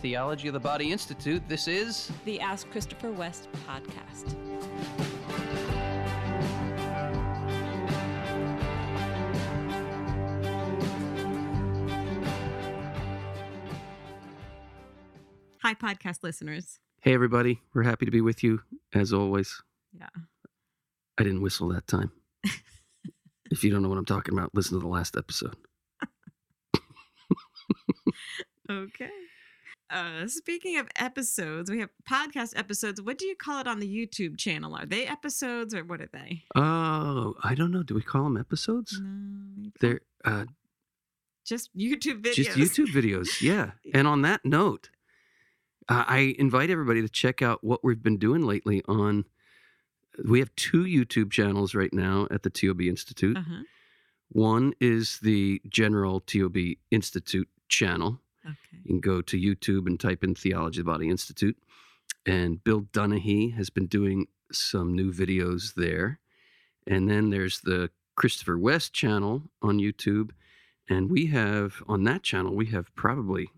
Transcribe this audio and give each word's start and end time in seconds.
Theology 0.00 0.46
of 0.46 0.54
the 0.54 0.60
Body 0.60 0.92
Institute. 0.92 1.42
This 1.48 1.66
is 1.66 2.10
the 2.24 2.40
Ask 2.40 2.70
Christopher 2.70 3.10
West 3.10 3.48
podcast. 3.66 4.36
Hi, 15.62 15.74
podcast 15.74 16.22
listeners. 16.22 16.78
Hey, 17.00 17.12
everybody. 17.12 17.60
We're 17.74 17.82
happy 17.82 18.04
to 18.04 18.12
be 18.12 18.20
with 18.20 18.44
you 18.44 18.60
as 18.94 19.12
always. 19.12 19.60
Yeah. 19.92 20.06
I 21.18 21.24
didn't 21.24 21.42
whistle 21.42 21.68
that 21.70 21.88
time. 21.88 22.12
if 23.50 23.64
you 23.64 23.70
don't 23.70 23.82
know 23.82 23.88
what 23.88 23.98
I'm 23.98 24.04
talking 24.04 24.38
about, 24.38 24.54
listen 24.54 24.74
to 24.74 24.80
the 24.80 24.88
last 24.88 25.16
episode. 25.16 25.56
Okay. 28.70 29.08
Uh, 29.90 30.26
speaking 30.26 30.78
of 30.78 30.86
episodes, 30.96 31.70
we 31.70 31.80
have 31.80 31.88
podcast 32.08 32.56
episodes. 32.58 33.00
What 33.00 33.16
do 33.18 33.26
you 33.26 33.34
call 33.34 33.60
it 33.60 33.66
on 33.66 33.80
the 33.80 33.88
YouTube 33.88 34.36
channel? 34.36 34.74
Are 34.74 34.84
they 34.84 35.06
episodes 35.06 35.74
or 35.74 35.82
what 35.82 36.00
are 36.00 36.10
they? 36.12 36.42
Oh, 36.54 37.34
I 37.42 37.54
don't 37.54 37.70
know. 37.70 37.82
Do 37.82 37.94
we 37.94 38.02
call 38.02 38.24
them 38.24 38.36
episodes? 38.36 39.00
No, 39.00 39.70
They're 39.80 40.00
uh, 40.24 40.44
just 41.46 41.74
YouTube 41.76 42.22
videos. 42.22 42.34
just 42.34 42.50
YouTube 42.58 42.88
videos. 42.88 43.40
Yeah. 43.40 43.70
And 43.94 44.06
on 44.06 44.22
that 44.22 44.44
note, 44.44 44.90
uh, 45.88 46.04
I 46.06 46.34
invite 46.38 46.68
everybody 46.68 47.00
to 47.00 47.08
check 47.08 47.40
out 47.40 47.64
what 47.64 47.82
we've 47.82 48.02
been 48.02 48.18
doing 48.18 48.42
lately 48.42 48.82
on. 48.86 49.24
We 50.28 50.40
have 50.40 50.54
two 50.56 50.84
YouTube 50.84 51.30
channels 51.30 51.74
right 51.74 51.92
now 51.94 52.26
at 52.30 52.42
the 52.42 52.50
TOB 52.50 52.82
Institute. 52.82 53.38
Uh-huh. 53.38 53.62
One 54.30 54.74
is 54.80 55.18
the 55.22 55.62
general 55.66 56.20
TOB 56.20 56.56
Institute 56.90 57.48
channel. 57.68 58.20
Okay. 58.44 58.78
You 58.84 58.88
can 58.94 59.00
go 59.00 59.20
to 59.22 59.38
YouTube 59.38 59.86
and 59.86 59.98
type 59.98 60.22
in 60.24 60.34
Theology 60.34 60.80
of 60.80 60.86
the 60.86 60.92
Body 60.92 61.08
Institute. 61.08 61.56
And 62.26 62.62
Bill 62.62 62.82
Donaghy 62.82 63.54
has 63.54 63.70
been 63.70 63.86
doing 63.86 64.26
some 64.52 64.94
new 64.94 65.12
videos 65.12 65.74
there. 65.74 66.20
And 66.86 67.08
then 67.08 67.30
there's 67.30 67.60
the 67.60 67.90
Christopher 68.16 68.58
West 68.58 68.92
channel 68.92 69.50
on 69.62 69.78
YouTube. 69.78 70.30
And 70.88 71.10
we 71.10 71.26
have, 71.26 71.82
on 71.86 72.04
that 72.04 72.22
channel, 72.22 72.54
we 72.54 72.66
have 72.66 72.94
probably, 72.94 73.50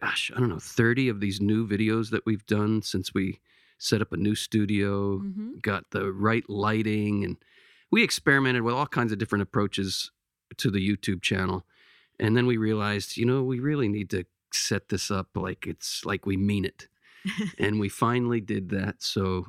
gosh, 0.00 0.30
I 0.34 0.40
don't 0.40 0.50
know, 0.50 0.58
30 0.58 1.08
of 1.08 1.20
these 1.20 1.40
new 1.40 1.66
videos 1.66 2.10
that 2.10 2.26
we've 2.26 2.44
done 2.46 2.82
since 2.82 3.14
we 3.14 3.40
set 3.78 4.02
up 4.02 4.12
a 4.12 4.16
new 4.16 4.34
studio, 4.34 5.18
Mhm. 5.18 5.60
got 5.62 5.90
the 5.90 6.12
right 6.12 6.48
lighting. 6.48 7.24
And 7.24 7.36
we 7.90 8.02
experimented 8.02 8.62
with 8.62 8.74
all 8.74 8.86
kinds 8.86 9.12
of 9.12 9.18
different 9.18 9.42
approaches 9.42 10.10
to 10.56 10.70
the 10.70 10.86
YouTube 10.86 11.22
channel. 11.22 11.66
And 12.18 12.36
then 12.36 12.46
we 12.46 12.56
realized, 12.56 13.16
you 13.16 13.24
know, 13.24 13.42
we 13.42 13.60
really 13.60 13.88
need 13.88 14.10
to 14.10 14.24
set 14.52 14.88
this 14.88 15.10
up 15.10 15.28
like 15.34 15.66
it's 15.66 16.04
like 16.04 16.26
we 16.26 16.36
mean 16.36 16.64
it. 16.64 16.88
and 17.58 17.80
we 17.80 17.88
finally 17.88 18.40
did 18.40 18.70
that. 18.70 19.02
So, 19.02 19.46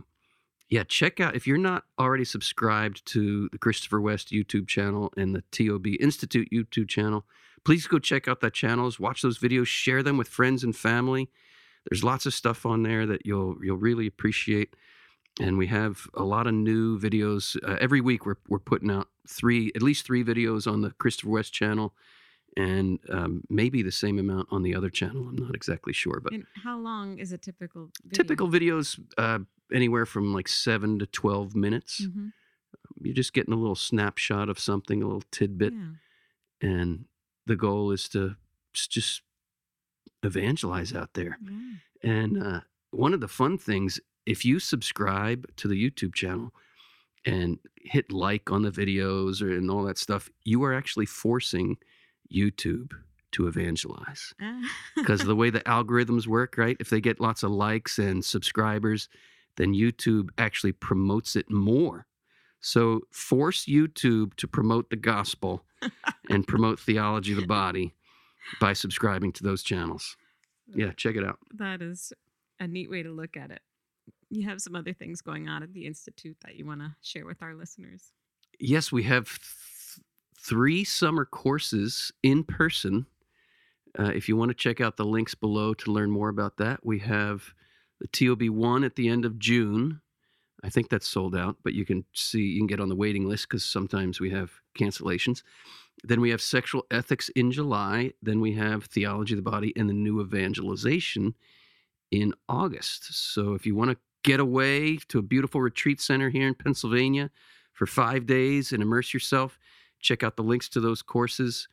yeah, 0.69 0.83
check 0.83 1.19
out 1.19 1.35
if 1.35 1.47
you're 1.47 1.57
not 1.57 1.83
already 1.99 2.25
subscribed 2.25 3.05
to 3.07 3.49
the 3.51 3.57
Christopher 3.57 4.01
West 4.01 4.31
YouTube 4.31 4.67
channel 4.67 5.13
and 5.15 5.35
the 5.35 5.43
TOB 5.51 5.87
Institute 5.99 6.49
YouTube 6.51 6.89
channel, 6.89 7.25
please 7.63 7.87
go 7.87 7.99
check 7.99 8.27
out 8.27 8.41
that 8.41 8.53
channels, 8.53 8.99
watch 8.99 9.21
those 9.21 9.39
videos, 9.39 9.67
share 9.67 10.03
them 10.03 10.17
with 10.17 10.27
friends 10.27 10.63
and 10.63 10.75
family. 10.75 11.29
There's 11.89 12.03
lots 12.03 12.25
of 12.25 12.33
stuff 12.33 12.65
on 12.65 12.83
there 12.83 13.05
that 13.05 13.25
you'll 13.25 13.55
you'll 13.63 13.77
really 13.77 14.07
appreciate. 14.07 14.75
And 15.39 15.57
we 15.57 15.67
have 15.67 16.07
a 16.15 16.23
lot 16.23 16.47
of 16.47 16.53
new 16.53 16.99
videos 16.99 17.55
uh, 17.67 17.77
every 17.79 18.01
week. 18.01 18.25
We're 18.25 18.37
we're 18.49 18.59
putting 18.59 18.91
out 18.91 19.07
three, 19.27 19.71
at 19.75 19.83
least 19.83 20.05
three 20.05 20.23
videos 20.23 20.69
on 20.69 20.81
the 20.81 20.91
Christopher 20.91 21.29
West 21.29 21.53
channel, 21.53 21.93
and 22.57 22.99
um, 23.09 23.43
maybe 23.49 23.81
the 23.83 23.91
same 23.91 24.17
amount 24.19 24.47
on 24.51 24.63
the 24.63 24.73
other 24.75 24.89
channel. 24.89 25.27
I'm 25.29 25.35
not 25.35 25.53
exactly 25.55 25.93
sure, 25.93 26.19
but 26.19 26.33
and 26.33 26.45
how 26.63 26.77
long 26.79 27.19
is 27.19 27.31
a 27.31 27.37
typical 27.37 27.89
video? 28.03 28.15
typical 28.23 28.47
videos 28.49 28.99
uh, 29.17 29.39
anywhere 29.71 30.05
from 30.05 30.33
like 30.33 30.47
seven 30.47 30.97
to 30.99 31.05
12 31.05 31.55
minutes 31.55 32.01
Mhm. 32.05 32.31
you're 33.01 33.13
just 33.13 33.33
getting 33.33 33.53
a 33.53 33.57
little 33.57 33.75
snapshot 33.75 34.49
of 34.49 34.57
something 34.59 35.01
a 35.03 35.05
little 35.05 35.23
tidbit 35.31 35.73
Yeah. 35.73 35.91
and 36.69 37.05
the 37.45 37.55
goal 37.55 37.91
is 37.91 38.09
to 38.09 38.35
just 38.73 39.21
evangelize 40.23 40.93
out 40.93 41.13
there 41.13 41.37
yeah. 41.43 41.51
and 42.03 42.41
uh, 42.43 42.61
one 42.91 43.13
of 43.13 43.19
the 43.21 43.27
fun 43.27 43.57
things 43.57 43.99
if 44.25 44.43
you 44.43 44.59
subscribe 44.59 45.45
to 45.57 45.67
the 45.67 45.75
youtube 45.75 46.13
channel 46.13 46.53
and 47.25 47.59
hit 47.75 48.11
like 48.11 48.51
on 48.51 48.61
the 48.63 48.71
videos 48.71 49.41
or 49.41 49.51
and 49.51 49.69
all 49.69 49.83
that 49.83 49.97
stuff 49.97 50.29
you 50.43 50.63
are 50.63 50.73
actually 50.73 51.05
forcing 51.05 51.77
youtube 52.31 52.91
to 53.31 53.47
evangelize 53.47 54.33
Ah. 54.41 54.61
because 54.95 55.21
the 55.23 55.35
way 55.35 55.49
the 55.49 55.59
algorithms 55.61 56.27
work, 56.27 56.57
right? 56.57 56.77
If 56.79 56.89
they 56.89 57.01
get 57.01 57.19
lots 57.19 57.43
of 57.43 57.51
likes 57.51 57.99
and 57.99 58.23
subscribers, 58.23 59.09
then 59.57 59.73
YouTube 59.73 60.29
actually 60.37 60.71
promotes 60.71 61.35
it 61.35 61.49
more. 61.51 62.07
So 62.61 63.01
force 63.11 63.65
YouTube 63.65 64.35
to 64.37 64.47
promote 64.47 64.89
the 64.89 64.95
gospel 64.95 65.65
and 66.29 66.47
promote 66.47 66.79
theology 66.79 67.33
of 67.33 67.41
the 67.41 67.45
body 67.47 67.95
by 68.61 68.73
subscribing 68.73 69.33
to 69.33 69.43
those 69.43 69.61
channels. 69.61 70.15
Yeah, 70.73 70.91
check 70.93 71.15
it 71.15 71.23
out. 71.25 71.37
That 71.53 71.81
is 71.81 72.13
a 72.59 72.67
neat 72.67 72.89
way 72.89 73.03
to 73.03 73.09
look 73.11 73.35
at 73.35 73.51
it. 73.51 73.61
You 74.29 74.47
have 74.47 74.61
some 74.61 74.75
other 74.75 74.93
things 74.93 75.21
going 75.21 75.47
on 75.49 75.63
at 75.63 75.73
the 75.73 75.85
Institute 75.85 76.37
that 76.45 76.55
you 76.55 76.65
want 76.65 76.79
to 76.81 76.95
share 77.01 77.25
with 77.25 77.41
our 77.41 77.55
listeners. 77.55 78.11
Yes, 78.59 78.91
we 78.91 79.03
have 79.03 79.27
three 80.39 80.83
summer 80.83 81.25
courses 81.25 82.11
in 82.23 82.43
person. 82.43 83.05
Uh, 83.97 84.11
if 84.13 84.29
you 84.29 84.37
want 84.37 84.49
to 84.49 84.55
check 84.55 84.79
out 84.79 84.97
the 84.97 85.05
links 85.05 85.35
below 85.35 85.73
to 85.73 85.91
learn 85.91 86.11
more 86.11 86.29
about 86.29 86.57
that, 86.57 86.85
we 86.85 86.99
have 86.99 87.53
the 87.99 88.07
TOB 88.07 88.49
one 88.49 88.83
at 88.83 88.95
the 88.95 89.09
end 89.09 89.25
of 89.25 89.39
June. 89.39 90.01
I 90.63 90.69
think 90.69 90.89
that's 90.89 91.07
sold 91.07 91.35
out, 91.35 91.57
but 91.63 91.73
you 91.73 91.85
can 91.85 92.05
see 92.13 92.41
you 92.41 92.59
can 92.59 92.67
get 92.67 92.79
on 92.79 92.89
the 92.89 92.95
waiting 92.95 93.27
list 93.27 93.47
because 93.47 93.63
sometimes 93.63 94.19
we 94.19 94.29
have 94.31 94.51
cancellations. 94.77 95.43
Then 96.03 96.21
we 96.21 96.29
have 96.29 96.41
sexual 96.41 96.85
ethics 96.91 97.29
in 97.29 97.51
July. 97.51 98.13
Then 98.21 98.39
we 98.39 98.53
have 98.53 98.85
theology 98.85 99.33
of 99.33 99.43
the 99.43 99.49
body 99.49 99.73
and 99.75 99.89
the 99.89 99.93
new 99.93 100.21
evangelization 100.21 101.35
in 102.11 102.33
August. 102.47 103.33
So 103.33 103.53
if 103.53 103.65
you 103.65 103.75
want 103.75 103.91
to 103.91 103.97
get 104.23 104.39
away 104.39 104.97
to 105.07 105.19
a 105.19 105.23
beautiful 105.23 105.61
retreat 105.61 106.01
center 106.01 106.29
here 106.29 106.47
in 106.47 106.53
Pennsylvania 106.53 107.29
for 107.73 107.85
five 107.85 108.25
days 108.25 108.71
and 108.71 108.81
immerse 108.81 109.13
yourself, 109.13 109.57
check 109.99 110.23
out 110.23 110.35
the 110.35 110.43
links 110.43 110.69
to 110.69 110.79
those 110.79 111.01
courses. 111.01 111.67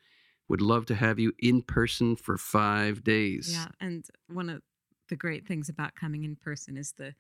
Would 0.49 0.61
love 0.61 0.87
to 0.87 0.95
have 0.95 1.19
you 1.19 1.33
in 1.39 1.63
person 1.63 2.17
for 2.17 2.37
five 2.37 3.03
days. 3.03 3.51
Yeah, 3.53 3.69
and 3.81 4.05
one 4.29 4.51
of 4.51 4.63
the 5.09 5.17
great 5.17 5.47
things 5.47 5.69
about 5.69 5.95
coming 5.95 6.25
in 6.25 6.37
person 6.37 6.77
is 6.77 6.93
the, 6.93 7.15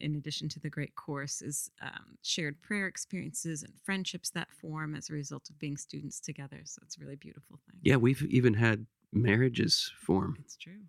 in 0.00 0.14
addition 0.14 0.48
to 0.50 0.60
the 0.60 0.70
great 0.70 0.94
course, 0.94 1.42
is 1.42 1.70
um, 1.82 2.16
shared 2.22 2.62
prayer 2.62 2.86
experiences 2.86 3.62
and 3.62 3.74
friendships 3.84 4.30
that 4.30 4.48
form 4.50 4.94
as 4.94 5.10
a 5.10 5.12
result 5.12 5.50
of 5.50 5.58
being 5.58 5.76
students 5.76 6.18
together. 6.18 6.60
So 6.64 6.80
it's 6.84 6.96
a 6.96 7.00
really 7.00 7.16
beautiful 7.16 7.58
thing. 7.66 7.80
Yeah, 7.82 7.96
we've 7.96 8.22
even 8.22 8.54
had 8.54 8.86
marriages 9.12 9.92
form. 10.00 10.36
it's 10.40 10.56
true. 10.56 10.80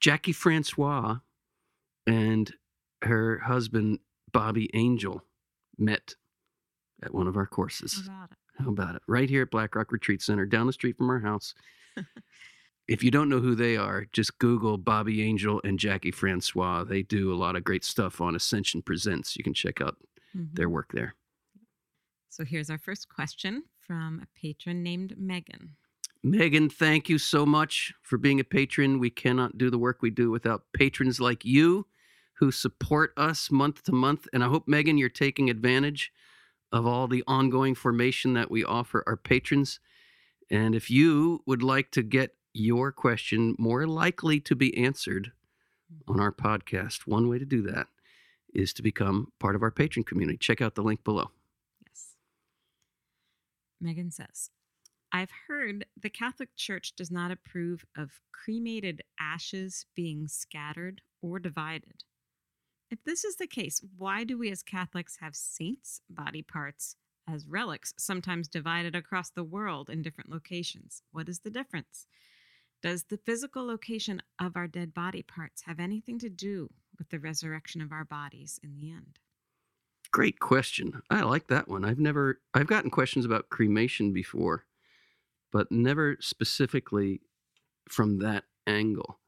Jackie 0.00 0.32
Francois 0.32 1.18
and 2.06 2.52
her 3.02 3.38
husband, 3.40 4.00
Bobby 4.32 4.70
Angel, 4.74 5.22
met 5.78 6.16
at 7.02 7.14
one 7.14 7.26
of 7.26 7.36
our 7.36 7.46
courses. 7.46 7.94
How 8.06 8.12
about 8.12 8.30
it? 8.30 8.36
How 8.64 8.68
about 8.70 8.94
it? 8.96 9.02
Right 9.08 9.28
here 9.28 9.42
at 9.42 9.50
Black 9.50 9.74
Rock 9.74 9.92
Retreat 9.92 10.22
Center, 10.22 10.44
down 10.46 10.66
the 10.66 10.72
street 10.72 10.96
from 10.96 11.10
our 11.10 11.20
house. 11.20 11.54
if 12.88 13.02
you 13.02 13.10
don't 13.10 13.28
know 13.28 13.40
who 13.40 13.54
they 13.54 13.76
are, 13.76 14.06
just 14.12 14.38
Google 14.38 14.76
Bobby 14.76 15.22
Angel 15.22 15.60
and 15.64 15.78
Jackie 15.78 16.10
Francois. 16.10 16.84
They 16.84 17.02
do 17.02 17.32
a 17.32 17.36
lot 17.36 17.56
of 17.56 17.64
great 17.64 17.84
stuff 17.84 18.20
on 18.20 18.34
Ascension 18.34 18.82
Presents. 18.82 19.36
You 19.36 19.44
can 19.44 19.54
check 19.54 19.80
out 19.80 19.96
Mhm. 20.36 20.54
their 20.54 20.68
work 20.68 20.92
there. 20.92 21.14
So 22.28 22.44
here's 22.44 22.70
our 22.70 22.78
first 22.78 23.08
question 23.08 23.64
from 23.78 24.20
a 24.20 24.26
patron 24.38 24.82
named 24.82 25.14
Megan. 25.18 25.76
Megan, 26.22 26.68
thank 26.68 27.08
you 27.08 27.18
so 27.18 27.44
much 27.46 27.94
for 28.02 28.18
being 28.18 28.38
a 28.40 28.44
patron. 28.44 28.98
We 28.98 29.10
cannot 29.10 29.56
do 29.58 29.70
the 29.70 29.78
work 29.78 30.02
we 30.02 30.10
do 30.10 30.30
without 30.30 30.64
patrons 30.72 31.18
like 31.20 31.44
you 31.44 31.86
who 32.34 32.50
support 32.52 33.12
us 33.16 33.50
month 33.50 33.82
to 33.84 33.92
month. 33.92 34.28
And 34.32 34.44
I 34.44 34.48
hope, 34.48 34.68
Megan, 34.68 34.98
you're 34.98 35.08
taking 35.08 35.50
advantage 35.50 36.12
of 36.72 36.86
all 36.86 37.08
the 37.08 37.24
ongoing 37.26 37.74
formation 37.74 38.34
that 38.34 38.50
we 38.50 38.64
offer 38.64 39.02
our 39.06 39.16
patrons. 39.16 39.80
And 40.50 40.74
if 40.74 40.90
you 40.90 41.42
would 41.46 41.62
like 41.62 41.90
to 41.92 42.02
get 42.02 42.34
your 42.52 42.92
question 42.92 43.54
more 43.58 43.86
likely 43.86 44.40
to 44.40 44.56
be 44.56 44.76
answered 44.76 45.32
on 46.08 46.20
our 46.20 46.32
podcast, 46.32 47.06
one 47.06 47.28
way 47.28 47.38
to 47.38 47.44
do 47.44 47.62
that 47.62 47.86
is 48.52 48.72
to 48.74 48.82
become 48.82 49.32
part 49.38 49.54
of 49.54 49.62
our 49.62 49.70
patron 49.70 50.04
community. 50.04 50.36
Check 50.36 50.60
out 50.60 50.74
the 50.74 50.82
link 50.82 51.04
below. 51.04 51.30
Yes. 51.86 52.16
Megan 53.80 54.10
says, 54.10 54.50
I've 55.12 55.30
heard 55.48 55.86
the 56.00 56.10
Catholic 56.10 56.50
Church 56.56 56.94
does 56.96 57.10
not 57.10 57.30
approve 57.30 57.84
of 57.96 58.20
cremated 58.32 59.02
ashes 59.18 59.86
being 59.94 60.28
scattered 60.28 61.00
or 61.22 61.38
divided. 61.38 62.04
If 62.90 63.04
this 63.04 63.24
is 63.24 63.36
the 63.36 63.46
case, 63.46 63.80
why 63.96 64.24
do 64.24 64.36
we 64.36 64.50
as 64.50 64.64
Catholics 64.64 65.18
have 65.20 65.36
saints' 65.36 66.00
body 66.10 66.42
parts 66.42 66.96
as 67.28 67.46
relics, 67.46 67.94
sometimes 67.96 68.48
divided 68.48 68.96
across 68.96 69.30
the 69.30 69.44
world 69.44 69.88
in 69.88 70.02
different 70.02 70.30
locations? 70.30 71.02
What 71.12 71.28
is 71.28 71.40
the 71.40 71.50
difference? 71.50 72.06
Does 72.82 73.04
the 73.04 73.18
physical 73.18 73.64
location 73.64 74.20
of 74.40 74.56
our 74.56 74.66
dead 74.66 74.92
body 74.92 75.22
parts 75.22 75.62
have 75.62 75.78
anything 75.78 76.18
to 76.18 76.28
do 76.28 76.70
with 76.98 77.10
the 77.10 77.20
resurrection 77.20 77.80
of 77.80 77.92
our 77.92 78.04
bodies 78.04 78.58
in 78.62 78.80
the 78.80 78.90
end? 78.90 79.20
Great 80.10 80.40
question. 80.40 81.02
I 81.08 81.20
like 81.20 81.46
that 81.46 81.68
one. 81.68 81.84
I've 81.84 82.00
never 82.00 82.40
I've 82.52 82.66
gotten 82.66 82.90
questions 82.90 83.24
about 83.24 83.50
cremation 83.50 84.12
before, 84.12 84.64
but 85.52 85.70
never 85.70 86.16
specifically 86.18 87.20
from 87.88 88.18
that 88.18 88.44
angle. 88.66 89.19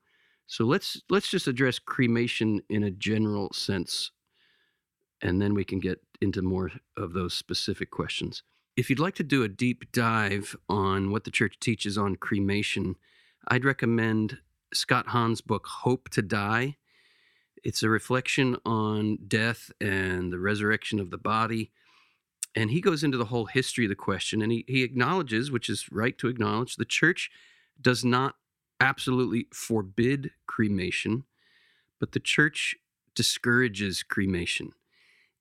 So 0.52 0.66
let's 0.66 1.00
let's 1.08 1.30
just 1.30 1.48
address 1.48 1.78
cremation 1.78 2.60
in 2.68 2.82
a 2.82 2.90
general 2.90 3.50
sense 3.54 4.10
and 5.22 5.40
then 5.40 5.54
we 5.54 5.64
can 5.64 5.78
get 5.78 6.02
into 6.20 6.42
more 6.42 6.70
of 6.94 7.14
those 7.14 7.32
specific 7.32 7.90
questions. 7.90 8.42
If 8.76 8.90
you'd 8.90 8.98
like 8.98 9.14
to 9.14 9.22
do 9.22 9.44
a 9.44 9.48
deep 9.48 9.90
dive 9.92 10.54
on 10.68 11.10
what 11.10 11.24
the 11.24 11.30
church 11.30 11.58
teaches 11.58 11.96
on 11.96 12.16
cremation, 12.16 12.96
I'd 13.48 13.64
recommend 13.64 14.40
Scott 14.74 15.06
Hahn's 15.06 15.40
book 15.40 15.66
Hope 15.66 16.10
to 16.10 16.20
Die. 16.20 16.76
It's 17.64 17.82
a 17.82 17.88
reflection 17.88 18.58
on 18.66 19.20
death 19.26 19.70
and 19.80 20.30
the 20.30 20.38
resurrection 20.38 21.00
of 21.00 21.08
the 21.08 21.16
body. 21.16 21.72
And 22.54 22.70
he 22.70 22.82
goes 22.82 23.02
into 23.02 23.16
the 23.16 23.24
whole 23.24 23.46
history 23.46 23.86
of 23.86 23.88
the 23.88 23.94
question 23.94 24.42
and 24.42 24.52
he, 24.52 24.66
he 24.68 24.82
acknowledges, 24.82 25.50
which 25.50 25.70
is 25.70 25.90
right 25.90 26.18
to 26.18 26.28
acknowledge, 26.28 26.76
the 26.76 26.84
church 26.84 27.30
does 27.80 28.04
not 28.04 28.34
absolutely 28.82 29.46
forbid 29.52 30.30
cremation, 30.46 31.24
but 32.00 32.12
the 32.12 32.20
church 32.20 32.76
discourages 33.14 34.02
cremation. 34.02 34.72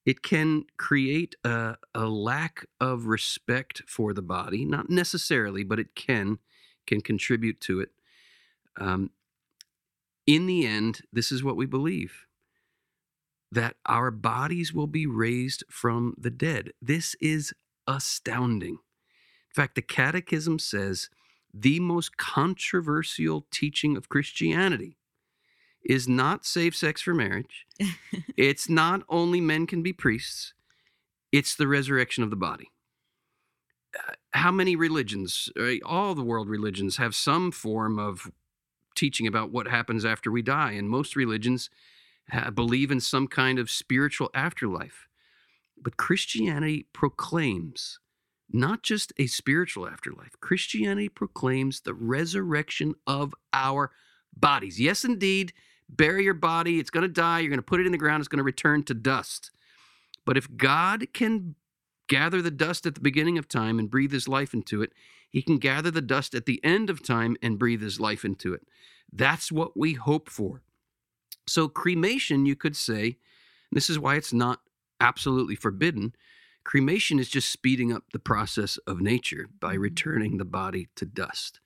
It 0.06 0.24
can 0.24 0.66
create 0.78 1.36
a, 1.44 1.76
a 1.94 2.06
lack 2.06 2.66
of 2.80 3.06
respect 3.06 3.84
for 3.88 4.14
the 4.14 4.22
body, 4.22 4.66
not 4.66 4.90
necessarily, 4.90 5.64
but 5.64 5.80
it 5.80 5.96
can 5.96 6.40
can 6.88 7.02
contribute 7.02 7.62
to 7.62 7.80
it. 7.80 7.90
Um, 8.80 9.12
in 10.26 10.48
the 10.48 10.66
end, 10.66 11.02
this 11.14 11.32
is 11.32 11.44
what 11.44 11.56
we 11.56 11.66
believe 11.66 12.26
that 13.52 13.76
our 13.86 14.10
bodies 14.12 14.74
will 14.74 14.88
be 14.88 15.06
raised 15.06 15.64
from 15.70 16.16
the 16.18 16.30
dead. 16.30 16.72
This 16.82 17.16
is 17.20 17.54
astounding. 17.86 18.76
In 18.76 19.54
fact, 19.54 19.76
the 19.76 19.82
Catechism 19.82 20.58
says 20.58 21.10
the 21.53 21.80
most 21.80 22.18
controversial 22.18 23.45
teaching 23.51 23.98
of 23.98 24.09
Christianity 24.09 24.98
is 25.83 26.07
not 26.07 26.45
safe 26.45 26.75
sex 26.75 27.01
for 27.01 27.13
marriage. 27.13 27.65
it's 28.38 28.69
not 28.69 29.01
only 29.09 29.42
men 29.42 29.65
can 29.65 29.81
be 29.81 29.94
priests, 29.94 30.53
it's 31.31 31.56
the 31.56 31.68
resurrection 31.68 32.24
of 32.24 32.30
the 32.30 32.36
body. 32.36 32.71
Uh, 33.98 34.13
how 34.31 34.51
many 34.51 34.75
religions, 34.75 35.50
right, 35.57 35.81
all 35.86 36.15
the 36.15 36.24
world 36.24 36.50
religions, 36.50 36.98
have 36.98 37.15
some 37.15 37.51
form 37.51 38.00
of 38.00 38.31
teaching 38.95 39.27
about 39.27 39.51
what 39.51 39.68
happens 39.68 40.06
after 40.06 40.31
we 40.31 40.42
die? 40.42 40.71
And 40.74 40.89
most 40.89 41.15
religions 41.15 41.69
believe 42.53 42.92
in 42.92 43.00
some 43.00 43.27
kind 43.27 43.59
of 43.59 43.69
spiritual 43.69 44.30
afterlife. 44.33 45.07
But 45.81 45.98
Christianity 45.98 46.86
proclaims 46.94 48.00
not 48.53 48.83
just 48.83 49.13
a 49.18 49.27
spiritual 49.27 49.88
afterlife, 49.88 50.39
Christianity 50.39 51.09
proclaims 51.09 51.81
the 51.81 51.94
resurrection 51.94 52.95
of 53.07 53.33
our 53.53 53.92
bodies. 54.36 54.80
Yes, 54.80 55.03
indeed, 55.06 55.53
bury 55.89 56.24
your 56.24 56.33
body, 56.33 56.80
it's 56.80 56.89
going 56.89 57.03
to 57.03 57.07
die, 57.07 57.39
you're 57.39 57.50
going 57.50 57.59
to 57.59 57.63
put 57.63 57.80
it 57.80 57.86
in 57.86 57.92
the 57.92 57.98
ground, 57.98 58.21
it's 58.21 58.27
going 58.27 58.38
to 58.38 58.44
return 58.44 58.83
to 58.83 58.94
dust. 58.94 59.51
But 60.25 60.38
if 60.38 60.56
God 60.56 61.07
can 61.13 61.56
gather 62.07 62.42
the 62.42 62.51
dust 62.51 62.86
at 62.86 62.95
the 62.95 63.01
beginning 63.01 63.38
of 63.38 63.48
time 63.48 63.80
and 63.80 63.89
breathe 63.89 64.12
his 64.12 64.27
life 64.27 64.53
into 64.53 64.81
it, 64.81 64.92
he 65.30 65.42
can 65.42 65.57
gather 65.57 65.92
the 65.92 66.01
dust 66.01 66.36
at 66.36 66.45
the 66.45 66.59
end 66.63 66.89
of 66.89 67.01
time 67.01 67.38
and 67.42 67.57
breathe 67.57 67.81
his 67.81 68.00
life 68.00 68.25
into 68.25 68.53
it. 68.53 68.68
That's 69.12 69.51
what 69.51 69.77
we 69.77 69.94
hope 69.94 70.30
for. 70.30 70.62
So, 71.48 71.68
cremation, 71.68 72.45
you 72.45 72.56
could 72.56 72.75
say, 72.75 73.18
this 73.71 73.89
is 73.89 73.98
why 73.98 74.15
it's 74.15 74.33
not 74.33 74.59
absolutely 75.00 75.56
forbidden. 75.56 76.13
Cremation 76.63 77.19
is 77.19 77.30
just 77.30 77.52
speeding 77.52 77.92
up 77.92 78.04
the 78.12 78.19
process 78.19 78.78
of 78.88 79.02
nature 79.02 79.48
by 79.60 79.74
mm-hmm. 79.74 79.81
returning 79.81 80.38
the 80.38 80.46
body 80.46 80.90
to 80.96 81.06
dust. 81.06 81.60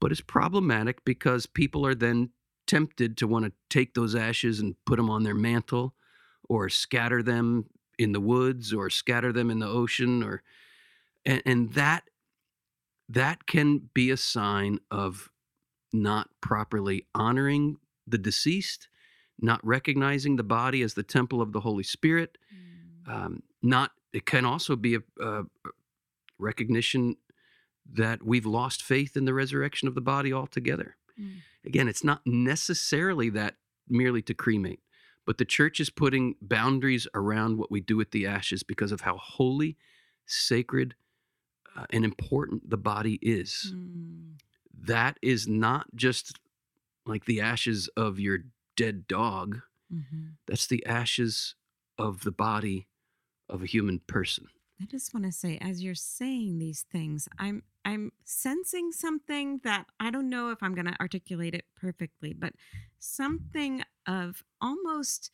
But 0.00 0.12
it's 0.12 0.20
problematic 0.20 1.04
because 1.04 1.46
people 1.46 1.84
are 1.84 1.94
then 1.94 2.30
tempted 2.68 3.16
to 3.16 3.26
want 3.26 3.46
to 3.46 3.52
take 3.68 3.94
those 3.94 4.14
ashes 4.14 4.60
and 4.60 4.76
put 4.84 4.96
them 4.96 5.10
on 5.10 5.24
their 5.24 5.34
mantle 5.34 5.94
or 6.48 6.68
scatter 6.68 7.22
them 7.22 7.64
in 7.98 8.12
the 8.12 8.20
woods 8.20 8.72
or 8.72 8.88
scatter 8.90 9.32
them 9.32 9.50
in 9.50 9.58
the 9.58 9.66
ocean 9.66 10.22
or 10.22 10.42
and, 11.24 11.42
and 11.44 11.72
that 11.72 12.04
that 13.08 13.46
can 13.46 13.88
be 13.94 14.10
a 14.10 14.16
sign 14.16 14.78
of 14.90 15.30
not 15.92 16.28
properly 16.40 17.06
honoring 17.14 17.76
the 18.06 18.18
deceased 18.18 18.88
not 19.40 19.64
recognizing 19.64 20.36
the 20.36 20.44
body 20.44 20.82
as 20.82 20.94
the 20.94 21.02
temple 21.02 21.40
of 21.40 21.52
the 21.52 21.60
holy 21.60 21.82
spirit 21.82 22.38
mm. 22.54 22.67
Um, 23.08 23.42
not 23.62 23.92
it 24.12 24.26
can 24.26 24.44
also 24.44 24.76
be 24.76 24.94
a, 24.94 25.00
a 25.20 25.44
recognition 26.38 27.16
that 27.90 28.22
we've 28.22 28.46
lost 28.46 28.82
faith 28.82 29.16
in 29.16 29.24
the 29.24 29.34
resurrection 29.34 29.88
of 29.88 29.94
the 29.94 30.00
body 30.00 30.32
altogether 30.32 30.96
mm. 31.18 31.38
Again, 31.64 31.86
it's 31.86 32.02
not 32.02 32.22
necessarily 32.24 33.30
that 33.30 33.56
merely 33.88 34.22
to 34.22 34.34
cremate, 34.34 34.80
but 35.26 35.38
the 35.38 35.44
church 35.44 35.80
is 35.80 35.90
putting 35.90 36.36
boundaries 36.40 37.06
around 37.14 37.58
what 37.58 37.70
we 37.70 37.80
do 37.80 37.96
with 37.96 38.10
the 38.10 38.26
ashes 38.26 38.62
because 38.62 38.92
of 38.92 39.02
how 39.02 39.16
holy, 39.16 39.76
sacred, 40.26 40.94
uh, 41.76 41.84
and 41.90 42.04
important 42.04 42.70
the 42.70 42.78
body 42.78 43.18
is. 43.20 43.74
Mm. 43.74 44.38
That 44.80 45.18
is 45.20 45.46
not 45.46 45.94
just 45.94 46.38
like 47.04 47.24
the 47.24 47.40
ashes 47.40 47.88
of 47.96 48.18
your 48.18 48.38
dead 48.76 49.06
dog, 49.06 49.60
mm-hmm. 49.92 50.28
that's 50.46 50.66
the 50.66 50.84
ashes 50.86 51.54
of 51.98 52.22
the 52.22 52.32
body 52.32 52.86
of 53.48 53.62
a 53.62 53.66
human 53.66 54.00
person. 54.06 54.46
I 54.80 54.84
just 54.84 55.12
want 55.12 55.26
to 55.26 55.32
say, 55.32 55.58
as 55.60 55.82
you're 55.82 55.94
saying 55.94 56.58
these 56.58 56.84
things, 56.90 57.28
I'm 57.38 57.62
I'm 57.84 58.12
sensing 58.24 58.92
something 58.92 59.60
that 59.64 59.86
I 59.98 60.10
don't 60.10 60.28
know 60.28 60.50
if 60.50 60.62
I'm 60.62 60.74
going 60.74 60.86
to 60.86 61.00
articulate 61.00 61.54
it 61.54 61.64
perfectly, 61.74 62.32
but 62.32 62.52
something 62.98 63.82
of 64.06 64.44
almost 64.60 65.30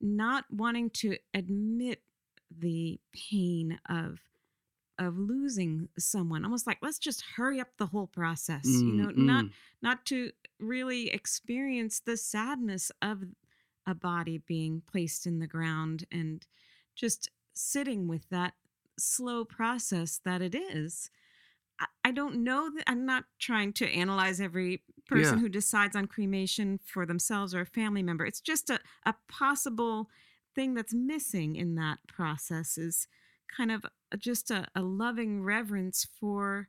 not 0.00 0.44
wanting 0.50 0.90
to 0.90 1.16
admit 1.34 2.02
the 2.56 2.98
pain 3.12 3.78
of 3.88 4.20
of 4.98 5.16
losing 5.16 5.88
someone 5.96 6.44
almost 6.44 6.66
like 6.66 6.78
let's 6.82 6.98
just 6.98 7.22
hurry 7.36 7.60
up 7.60 7.68
the 7.76 7.86
whole 7.86 8.08
process 8.08 8.66
mm, 8.66 8.80
you 8.80 8.92
know 8.94 9.08
mm. 9.08 9.16
not 9.16 9.44
not 9.80 10.04
to 10.04 10.30
really 10.58 11.08
experience 11.10 12.00
the 12.00 12.16
sadness 12.16 12.90
of 13.02 13.22
a 13.86 13.94
body 13.94 14.38
being 14.38 14.82
placed 14.90 15.26
in 15.26 15.38
the 15.38 15.46
ground 15.46 16.04
and 16.10 16.46
just 16.96 17.30
sitting 17.58 18.06
with 18.06 18.28
that 18.30 18.54
slow 18.98 19.44
process 19.44 20.20
that 20.24 20.40
it 20.40 20.54
is. 20.54 21.10
I, 22.04 22.10
don't 22.10 22.42
know 22.42 22.70
that 22.74 22.84
I'm 22.88 23.06
not 23.06 23.24
trying 23.38 23.72
to 23.74 23.88
analyze 23.88 24.40
every 24.40 24.82
person 25.06 25.34
yeah. 25.34 25.40
who 25.40 25.48
decides 25.48 25.94
on 25.94 26.06
cremation 26.06 26.80
for 26.84 27.06
themselves 27.06 27.54
or 27.54 27.60
a 27.60 27.66
family 27.66 28.02
member. 28.02 28.26
It's 28.26 28.40
just 28.40 28.68
a, 28.68 28.80
a 29.06 29.14
possible 29.28 30.08
thing 30.56 30.74
that's 30.74 30.92
missing 30.92 31.54
in 31.54 31.76
that 31.76 31.98
process 32.08 32.78
is 32.78 33.06
kind 33.56 33.70
of 33.70 33.84
just 34.18 34.50
a, 34.50 34.66
a 34.74 34.82
loving 34.82 35.44
reverence 35.44 36.04
for 36.18 36.68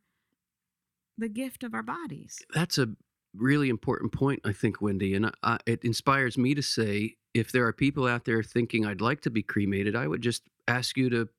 the 1.17 1.29
gift 1.29 1.63
of 1.63 1.73
our 1.73 1.83
bodies. 1.83 2.37
That's 2.53 2.77
a 2.77 2.89
really 3.35 3.69
important 3.69 4.11
point, 4.11 4.41
I 4.45 4.53
think, 4.53 4.79
Wendy. 4.79 5.15
And 5.15 5.31
I, 5.41 5.57
it 5.65 5.83
inspires 5.83 6.37
me 6.37 6.53
to 6.53 6.61
say 6.61 7.15
if 7.33 7.51
there 7.51 7.65
are 7.65 7.73
people 7.73 8.05
out 8.05 8.25
there 8.25 8.43
thinking 8.43 8.85
I'd 8.85 9.01
like 9.01 9.21
to 9.21 9.31
be 9.31 9.41
cremated, 9.41 9.95
I 9.95 10.07
would 10.07 10.21
just 10.21 10.43
ask 10.69 10.95
you 10.97 11.09
to 11.09 11.29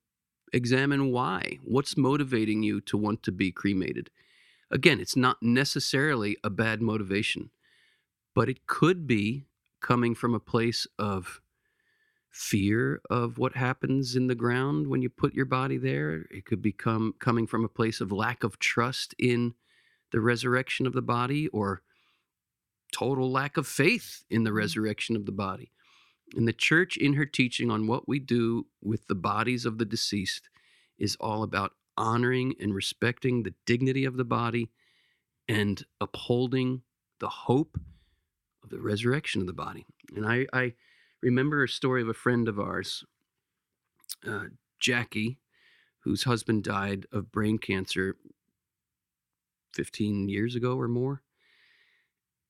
examine 0.52 1.12
why. 1.12 1.58
What's 1.62 1.96
motivating 1.96 2.62
you 2.62 2.80
to 2.82 2.96
want 2.96 3.22
to 3.24 3.32
be 3.32 3.52
cremated? 3.52 4.10
Again, 4.70 5.00
it's 5.00 5.16
not 5.16 5.38
necessarily 5.42 6.36
a 6.44 6.50
bad 6.50 6.82
motivation, 6.82 7.50
but 8.34 8.48
it 8.48 8.66
could 8.66 9.06
be 9.06 9.46
coming 9.80 10.14
from 10.14 10.34
a 10.34 10.40
place 10.40 10.86
of 10.98 11.40
fear 12.30 13.00
of 13.10 13.38
what 13.38 13.56
happens 13.56 14.14
in 14.14 14.28
the 14.28 14.34
ground 14.34 14.86
when 14.86 15.02
you 15.02 15.08
put 15.08 15.34
your 15.34 15.46
body 15.46 15.78
there. 15.78 16.26
It 16.30 16.44
could 16.44 16.62
become 16.62 17.14
coming 17.18 17.46
from 17.46 17.64
a 17.64 17.68
place 17.68 18.00
of 18.00 18.12
lack 18.12 18.44
of 18.44 18.58
trust 18.58 19.14
in 19.18 19.54
the 20.12 20.20
resurrection 20.20 20.86
of 20.86 20.92
the 20.92 21.02
body 21.02 21.48
or 21.48 21.82
total 22.92 23.30
lack 23.30 23.56
of 23.56 23.66
faith 23.66 24.24
in 24.30 24.44
the 24.44 24.50
mm. 24.50 24.56
resurrection 24.56 25.16
of 25.16 25.26
the 25.26 25.32
body. 25.32 25.72
And 26.36 26.46
the 26.46 26.52
church, 26.52 26.96
in 26.96 27.14
her 27.14 27.26
teaching 27.26 27.70
on 27.70 27.86
what 27.86 28.08
we 28.08 28.18
do 28.18 28.66
with 28.82 29.06
the 29.06 29.14
bodies 29.14 29.66
of 29.66 29.78
the 29.78 29.84
deceased, 29.84 30.48
is 30.98 31.16
all 31.20 31.42
about 31.42 31.72
honoring 31.96 32.54
and 32.60 32.74
respecting 32.74 33.42
the 33.42 33.54
dignity 33.66 34.04
of 34.04 34.16
the 34.16 34.24
body 34.24 34.70
and 35.48 35.84
upholding 36.00 36.82
the 37.18 37.28
hope 37.28 37.78
of 38.62 38.70
the 38.70 38.80
resurrection 38.80 39.40
of 39.40 39.46
the 39.46 39.52
body. 39.52 39.84
And 40.14 40.26
I, 40.26 40.46
I 40.52 40.74
remember 41.20 41.64
a 41.64 41.68
story 41.68 42.02
of 42.02 42.08
a 42.08 42.14
friend 42.14 42.48
of 42.48 42.58
ours, 42.60 43.04
uh, 44.26 44.44
Jackie, 44.78 45.38
whose 46.00 46.24
husband 46.24 46.64
died 46.64 47.06
of 47.12 47.32
brain 47.32 47.58
cancer 47.58 48.16
15 49.74 50.28
years 50.28 50.54
ago 50.54 50.78
or 50.78 50.88
more. 50.88 51.22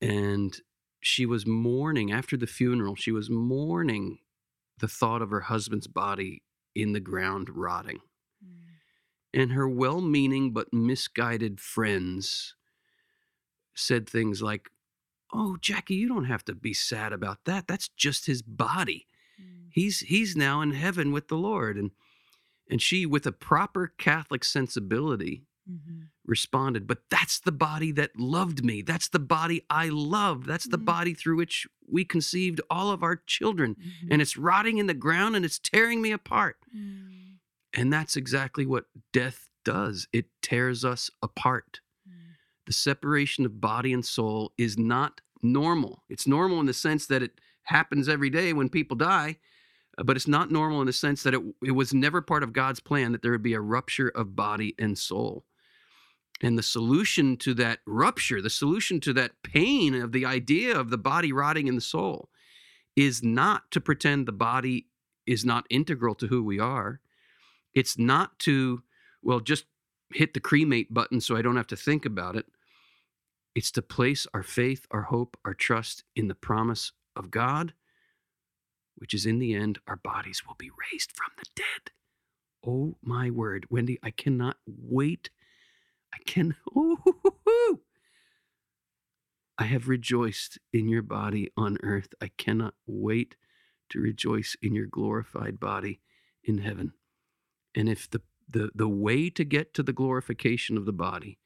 And 0.01 0.57
she 1.01 1.27
was 1.27 1.47
mourning 1.47 2.13
after 2.13 2.37
the 2.37 2.47
funeral, 2.47 2.95
she 2.97 3.11
was 3.13 3.31
mourning 3.31 4.19
the 4.79 4.89
thought 4.89 5.23
of 5.23 5.31
her 5.31 5.41
husband's 5.41 5.87
body 5.87 6.43
in 6.75 6.93
the 6.93 7.01
ground 7.01 7.49
rotting. 7.51 8.01
And 9.33 9.53
her 9.53 9.69
well 9.69 10.01
meaning 10.01 10.53
but 10.53 10.73
misguided 10.73 11.61
friends 11.61 12.55
said 13.75 14.09
things 14.09 14.43
like, 14.43 14.71
Oh, 15.33 15.57
Jackie, 15.61 15.95
you 15.95 16.09
don't 16.09 16.25
have 16.25 16.45
to 16.47 16.55
be 16.55 16.75
sad 16.75 17.13
about 17.13 17.45
that. 17.45 17.69
That's 17.69 17.89
just 17.91 18.27
his 18.27 18.43
body. 18.43 19.07
He's 19.71 20.01
he's 20.01 20.35
now 20.35 20.61
in 20.61 20.73
heaven 20.73 21.13
with 21.13 21.29
the 21.29 21.37
Lord. 21.37 21.77
And 21.77 21.93
and 22.69 22.83
she, 22.83 23.07
with 23.07 23.27
a 23.27 23.33
proper 23.33 23.93
Catholic 23.99 24.45
sensibility, 24.45 25.45
Mhm. 25.69 26.09
Responded, 26.31 26.87
But 26.87 27.03
that's 27.11 27.41
the 27.41 27.53
body 27.53 27.93
that 27.93 28.19
loved 28.19 28.65
me. 28.65 28.81
That's 28.81 29.09
the 29.09 29.19
body 29.19 29.67
I 29.69 29.89
love. 29.89 30.47
That's 30.47 30.67
the 30.69 30.79
Mm. 30.79 30.85
body 30.85 31.15
through 31.15 31.37
which 31.37 31.67
we 31.87 32.05
conceived 32.05 32.61
all 32.71 32.91
of 32.91 33.03
our 33.03 33.17
children. 33.17 33.75
Mhm. 33.75 34.09
And 34.13 34.23
it's 34.23 34.37
rotting 34.37 34.79
in 34.79 34.87
the 34.87 34.95
ground 34.95 35.37
and 35.37 35.45
it's 35.45 35.59
tearing 35.59 36.01
me 36.01 36.13
apart. 36.13 36.57
Mm. 36.75 37.39
And 37.75 37.93
that's 37.93 38.17
exactly 38.17 38.65
what 38.65 38.87
death 39.13 39.49
does 39.65 40.07
it 40.13 40.27
tears 40.41 40.85
us 40.85 41.11
apart. 41.23 41.81
Mm. 42.09 42.37
The 42.67 42.73
separation 42.73 43.45
of 43.45 43.61
body 43.61 43.93
and 43.93 44.07
soul 44.07 44.55
is 44.57 44.79
not 44.79 45.21
normal. 45.43 46.05
It's 46.09 46.27
normal 46.27 46.61
in 46.61 46.67
the 46.67 46.73
sense 46.75 47.07
that 47.07 47.23
it 47.23 47.41
happens 47.65 48.09
every 48.09 48.31
day 48.31 48.53
when 48.53 48.69
people 48.69 48.97
die, 48.97 49.39
uh, 49.99 50.05
but 50.05 50.17
it's 50.17 50.29
not 50.29 50.51
normal 50.51 50.81
in 50.81 50.87
the 50.87 50.93
sense 50.93 51.23
that 51.25 51.35
it, 51.35 51.43
it 51.65 51.73
was 51.73 51.93
never 51.93 52.21
part 52.23 52.43
of 52.43 52.53
God's 52.53 52.81
plan 52.81 53.13
that 53.13 53.23
there 53.23 53.33
would 53.33 53.43
be 53.43 53.55
a 53.55 53.61
rupture 53.61 54.09
of 54.09 54.35
body 54.37 54.75
and 54.79 54.97
soul. 54.99 55.45
And 56.43 56.57
the 56.59 56.63
solution 56.63 57.37
to 57.39 57.55
that 57.55 57.81
rupture, 57.87 58.41
the 58.41 58.49
solution 58.49 59.01
to 59.01 59.13
that 59.13 59.43
pain 59.43 59.95
of 59.95 60.13
the 60.13 60.25
idea 60.25 60.77
of 60.79 60.91
the 60.91 60.99
body 60.99 61.33
rotting 61.33 61.67
in 61.67 61.75
the 61.75 61.81
soul, 61.81 62.31
is 62.97 63.23
not 63.23 63.71
to 63.73 63.81
pretend 63.81 64.27
the 64.27 64.33
body 64.33 64.87
is 65.27 65.45
not 65.45 65.67
integral 65.71 66.15
to 66.17 66.27
who 66.27 66.43
we 66.43 66.59
are. 66.59 67.01
It's 67.75 67.99
not 67.99 68.39
to, 68.41 68.83
well, 69.23 69.41
just 69.41 69.67
hit 70.13 70.35
the 70.35 70.41
cremate 70.41 70.93
button 70.93 71.21
so 71.21 71.37
I 71.37 71.43
don't 71.43 71.57
have 71.57 71.69
to 71.69 71.77
think 71.77 72.05
about 72.05 72.37
it. 72.37 72.47
It's 73.55 73.71
to 73.73 73.83
place 73.83 74.27
our 74.33 74.43
faith, 74.43 74.87
our 74.91 75.03
hope, 75.03 75.37
our 75.45 75.55
trust 75.55 76.05
in 76.17 76.29
the 76.29 76.35
promise 76.35 76.93
of 77.15 77.31
God, 77.31 77.75
which 78.97 79.15
is 79.15 79.27
in 79.27 79.39
the 79.39 79.55
end, 79.55 79.79
our 79.87 79.97
bodies 79.97 80.43
will 80.47 80.57
be 80.59 80.71
raised 80.93 81.13
from 81.13 81.31
the 81.37 81.45
dead. 81.55 81.93
Oh 82.67 82.97
my 83.03 83.31
word, 83.31 83.67
Wendy, 83.71 83.99
I 84.03 84.11
cannot 84.11 84.57
wait. 84.67 85.31
I 86.13 86.19
can. 86.27 86.57
I 89.59 89.65
have 89.65 89.89
rejoiced 89.89 90.59
in 90.73 90.89
your 90.89 91.03
body 91.03 91.51
on 91.57 91.77
earth. 91.83 92.15
I 92.21 92.31
cannot 92.39 92.75
wait 92.87 93.37
to 93.91 94.01
rejoice 94.01 94.57
in 94.63 94.75
your 94.75 94.87
glorified 94.87 95.61
body 95.61 96.01
in 96.43 96.59
heaven. 96.59 96.95
And 97.75 97.89
if 97.89 98.09
the, 98.09 98.23
the, 98.49 98.71
the 98.75 98.89
way 98.89 99.29
to 99.31 99.45
get 99.45 99.75
to 99.75 99.83
the 99.83 99.93
glorification 99.93 100.77
of 100.79 100.87
the 100.87 100.93
body 100.93 101.39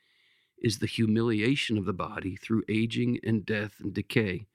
is 0.62 0.78
the 0.78 0.87
humiliation 0.87 1.76
of 1.76 1.85
the 1.85 1.92
body 1.92 2.37
through 2.37 2.62
aging 2.68 3.18
and 3.25 3.44
death 3.44 3.75
and 3.80 3.92
decay, 3.92 4.47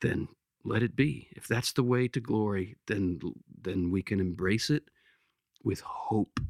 then 0.00 0.28
let 0.64 0.82
it 0.82 0.96
be. 0.96 1.28
If 1.32 1.46
that's 1.46 1.72
the 1.72 1.82
way 1.82 2.08
to 2.08 2.20
glory, 2.20 2.76
then 2.86 3.20
then 3.62 3.90
we 3.90 4.02
can 4.02 4.20
embrace 4.20 4.70
it 4.70 4.84
with 5.62 5.80
hope. 5.80 6.40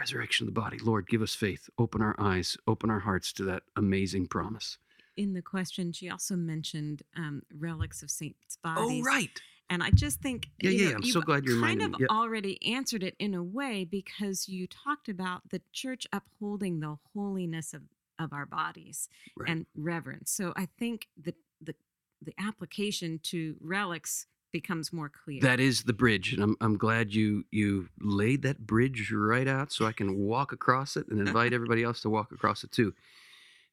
Resurrection 0.00 0.48
of 0.48 0.54
the 0.54 0.60
body. 0.60 0.78
Lord, 0.78 1.06
give 1.08 1.20
us 1.22 1.34
faith. 1.34 1.68
Open 1.78 2.00
our 2.00 2.16
eyes, 2.18 2.56
open 2.66 2.88
our 2.90 3.00
hearts 3.00 3.32
to 3.34 3.44
that 3.44 3.62
amazing 3.76 4.26
promise. 4.28 4.78
In 5.16 5.34
the 5.34 5.42
question, 5.42 5.92
she 5.92 6.08
also 6.08 6.34
mentioned 6.36 7.02
um, 7.16 7.42
relics 7.58 8.02
of 8.02 8.10
saints' 8.10 8.56
bodies. 8.64 8.82
Oh, 8.82 8.88
bodies. 8.88 9.04
right. 9.04 9.40
And 9.68 9.82
I 9.82 9.90
just 9.90 10.20
think, 10.20 10.48
Yeah, 10.62 10.70
you 10.70 10.78
yeah, 10.84 10.90
know. 10.92 10.96
I'm 10.96 11.02
so 11.04 11.20
glad 11.20 11.44
you're 11.44 11.60
kind 11.60 11.82
of. 11.82 11.94
Yeah. 12.00 12.06
already 12.10 12.58
answered 12.74 13.02
it 13.02 13.14
in 13.18 13.34
a 13.34 13.42
way 13.42 13.84
because 13.84 14.48
you 14.48 14.66
talked 14.66 15.08
about 15.08 15.42
the 15.50 15.60
church 15.72 16.06
upholding 16.12 16.80
the 16.80 16.96
holiness 17.14 17.74
of, 17.74 17.82
of 18.18 18.32
our 18.32 18.46
bodies 18.46 19.08
Right. 19.36 19.50
and 19.50 19.66
reverence. 19.76 20.30
So 20.32 20.52
I 20.56 20.66
think 20.78 21.08
the 21.22 21.34
the 21.60 21.74
the 22.22 22.32
application 22.38 23.20
to 23.24 23.56
relics 23.60 24.26
becomes 24.52 24.92
more 24.92 25.08
clear. 25.08 25.40
That 25.40 25.60
is 25.60 25.84
the 25.84 25.92
bridge, 25.92 26.32
and 26.32 26.42
I'm 26.42 26.56
I'm 26.60 26.76
glad 26.76 27.14
you 27.14 27.44
you 27.50 27.88
laid 28.00 28.42
that 28.42 28.66
bridge 28.66 29.10
right 29.12 29.48
out 29.48 29.72
so 29.72 29.86
I 29.86 29.92
can 29.92 30.16
walk 30.16 30.52
across 30.52 30.96
it 30.96 31.08
and 31.08 31.20
invite 31.20 31.52
everybody 31.58 31.82
else 31.82 32.00
to 32.02 32.10
walk 32.10 32.32
across 32.32 32.64
it 32.64 32.72
too. 32.72 32.94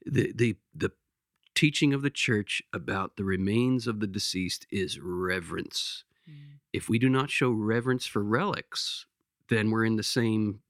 The 0.06 0.32
the 0.34 0.56
the 0.76 0.92
teaching 1.56 1.94
of 1.94 2.02
the 2.04 2.10
church 2.12 2.62
about 2.72 3.18
the 3.18 3.24
remains 3.24 3.88
of 3.88 4.00
the 4.00 4.08
deceased 4.08 4.68
is 4.70 5.00
reverence. 5.00 6.04
Mm. 6.30 6.60
If 6.72 6.88
we 6.88 7.00
do 7.00 7.10
not 7.10 7.32
show 7.32 7.50
reverence 7.50 8.06
for 8.06 8.24
relics, 8.24 9.06
then 9.50 9.72
we're 9.72 9.86
in 9.86 9.96
the 9.96 10.04
same 10.04 10.62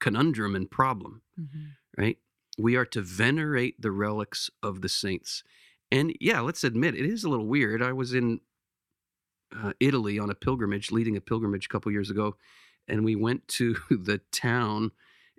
conundrum 0.00 0.54
and 0.54 0.70
problem, 0.70 1.22
Mhm. 1.40 1.70
right? 1.96 2.18
We 2.58 2.76
are 2.76 2.84
to 2.86 3.00
venerate 3.00 3.80
the 3.80 3.90
relics 3.90 4.50
of 4.62 4.82
the 4.82 4.90
saints. 4.90 5.42
And 5.90 6.14
yeah, 6.20 6.40
let's 6.40 6.64
admit 6.64 6.94
it 6.94 7.06
is 7.06 7.24
a 7.24 7.30
little 7.30 7.46
weird. 7.46 7.80
I 7.80 7.92
was 7.92 8.12
in 8.12 8.40
uh, 9.54 9.72
Italy 9.80 10.18
on 10.18 10.30
a 10.30 10.34
pilgrimage, 10.34 10.90
leading 10.90 11.16
a 11.16 11.20
pilgrimage 11.20 11.66
a 11.66 11.68
couple 11.68 11.92
years 11.92 12.10
ago, 12.10 12.36
and 12.88 13.04
we 13.04 13.16
went 13.16 13.46
to 13.48 13.76
the 13.90 14.20
town 14.32 14.92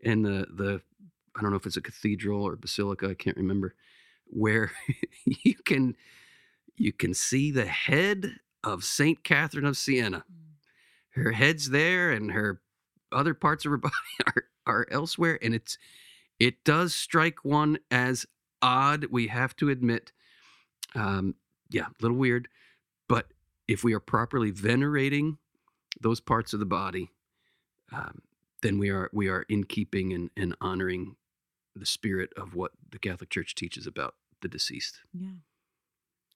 and 0.03 0.25
the 0.25 0.47
the 0.53 0.81
I 1.35 1.41
don't 1.41 1.51
know 1.51 1.57
if 1.57 1.65
it's 1.65 1.77
a 1.77 1.81
cathedral 1.81 2.43
or 2.43 2.55
basilica, 2.55 3.09
I 3.09 3.13
can't 3.13 3.37
remember, 3.37 3.75
where 4.25 4.71
you 5.25 5.55
can 5.65 5.95
you 6.75 6.93
can 6.93 7.13
see 7.13 7.51
the 7.51 7.65
head 7.65 8.37
of 8.63 8.83
Saint 8.83 9.23
Catherine 9.23 9.65
of 9.65 9.77
Siena. 9.77 10.25
Her 11.11 11.31
head's 11.31 11.69
there, 11.69 12.11
and 12.11 12.31
her 12.31 12.61
other 13.11 13.33
parts 13.33 13.65
of 13.65 13.71
her 13.71 13.77
body 13.89 13.93
are 14.25 14.43
are 14.65 14.87
elsewhere, 14.91 15.39
and 15.41 15.53
it's 15.53 15.77
it 16.39 16.63
does 16.63 16.93
strike 16.93 17.43
one 17.43 17.79
as 17.89 18.25
odd. 18.61 19.05
We 19.09 19.27
have 19.27 19.55
to 19.57 19.69
admit, 19.69 20.11
um, 20.95 21.35
yeah, 21.69 21.87
a 21.87 22.01
little 22.01 22.17
weird, 22.17 22.47
if 23.67 23.83
we 23.83 23.93
are 23.93 23.99
properly 23.99 24.51
venerating 24.51 25.37
those 25.99 26.19
parts 26.19 26.53
of 26.53 26.59
the 26.59 26.65
body, 26.65 27.11
um, 27.91 28.21
then 28.61 28.79
we 28.79 28.89
are 28.89 29.09
we 29.13 29.27
are 29.27 29.45
in 29.49 29.63
keeping 29.63 30.13
and, 30.13 30.29
and 30.35 30.55
honoring 30.61 31.15
the 31.75 31.85
spirit 31.85 32.31
of 32.37 32.55
what 32.55 32.71
the 32.89 32.99
Catholic 32.99 33.29
Church 33.29 33.55
teaches 33.55 33.85
about 33.85 34.15
the 34.41 34.47
deceased. 34.47 34.99
Yeah. 35.13 35.29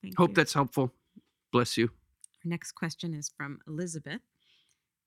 Thank 0.02 0.18
Hope 0.18 0.30
you. 0.30 0.36
that's 0.36 0.54
helpful. 0.54 0.92
Bless 1.52 1.78
you. 1.78 1.86
Our 2.44 2.50
next 2.50 2.74
question 2.74 3.14
is 3.14 3.30
from 3.36 3.60
Elizabeth. 3.68 4.22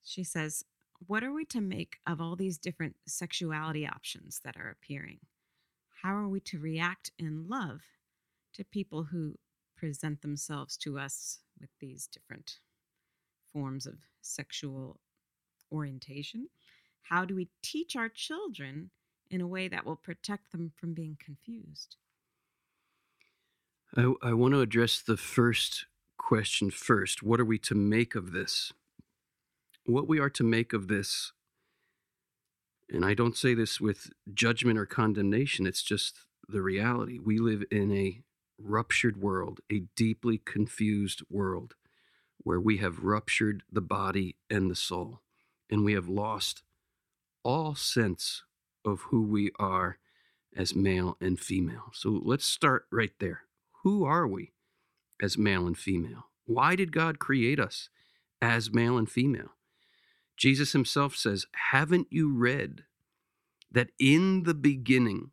She 0.03 0.23
says, 0.23 0.65
What 1.07 1.25
are 1.25 1.33
we 1.33 1.45
to 1.47 1.61
make 1.61 1.97
of 2.07 2.21
all 2.21 2.37
these 2.37 2.59
different 2.59 2.97
sexuality 3.07 3.87
options 3.87 4.41
that 4.45 4.57
are 4.57 4.71
appearing? 4.71 5.21
How 6.03 6.15
are 6.15 6.29
we 6.29 6.41
to 6.41 6.59
react 6.59 7.11
in 7.19 7.49
love 7.49 7.81
to 8.55 8.65
people 8.65 9.05
who 9.05 9.39
present 9.77 10.23
themselves 10.23 10.77
to 10.79 10.99
us 10.99 11.41
with 11.61 11.71
these 11.81 12.07
different 12.07 12.59
forms 13.53 13.87
of 13.87 13.95
sexual 14.21 14.99
orientation? 15.73 16.49
How 17.03 17.25
do 17.25 17.35
we 17.35 17.49
teach 17.63 17.97
our 17.97 18.09
children 18.09 18.91
in 19.31 19.41
a 19.41 19.47
way 19.47 19.69
that 19.69 19.85
will 19.85 19.97
protect 19.97 20.53
them 20.53 20.73
from 20.77 20.95
being 20.95 21.17
confused? 21.23 21.97
I, 23.97 24.13
I 24.23 24.33
want 24.33 24.55
to 24.55 24.61
address 24.61 25.01
the 25.01 25.17
first 25.17 25.87
question 26.19 26.71
first. 26.71 27.23
What 27.23 27.41
are 27.41 27.45
we 27.45 27.59
to 27.59 27.75
make 27.75 28.15
of 28.15 28.33
this? 28.33 28.73
What 29.85 30.09
we 30.09 30.19
are 30.19 30.31
to 30.31 30.43
make 30.43 30.73
of 30.73 30.89
this, 30.89 31.33
and 32.89 33.05
I 33.05 33.13
don't 33.13 33.37
say 33.37 33.53
this 33.53 33.81
with 33.81 34.11
judgment 34.33 34.79
or 34.79 34.87
condemnation, 34.87 35.67
it's 35.67 35.83
just 35.83 36.21
the 36.49 36.63
reality. 36.63 37.19
We 37.19 37.39
live 37.39 37.65
in 37.71 37.93
a 37.93 38.23
ruptured 38.65 39.21
world, 39.21 39.61
a 39.71 39.85
deeply 39.97 40.39
confused 40.39 41.23
world, 41.31 41.75
where 42.39 42.61
we 42.61 42.79
have 42.79 43.05
ruptured 43.05 43.63
the 43.71 43.81
body 43.81 44.37
and 44.51 44.71
the 44.71 44.75
soul, 44.77 45.21
and 45.71 45.85
we 45.85 45.93
have 45.93 46.09
lost 46.09 46.63
all 47.43 47.75
sense 47.75 48.43
of 48.85 49.03
who 49.11 49.23
we 49.23 49.51
are 49.59 49.99
as 50.57 50.75
male 50.75 51.17
and 51.21 51.39
female. 51.41 51.91
So 51.93 52.21
let's 52.23 52.47
start 52.47 52.87
right 52.91 53.13
there. 53.19 53.43
Who 53.83 54.05
are 54.05 54.27
we 54.27 54.53
as 55.23 55.37
male 55.37 55.67
and 55.67 55.77
female? 55.77 56.27
Why 56.47 56.77
did 56.77 56.93
God 56.93 57.19
create 57.19 57.59
us 57.59 57.89
as 58.41 58.73
male 58.73 58.99
and 58.99 59.11
female? 59.11 59.55
Jesus 60.37 60.73
himself 60.73 61.17
says, 61.17 61.47
Haven't 61.71 62.09
you 62.11 62.33
read 62.33 62.85
that 63.71 63.91
in 63.99 64.45
the 64.45 64.55
beginning 64.55 65.31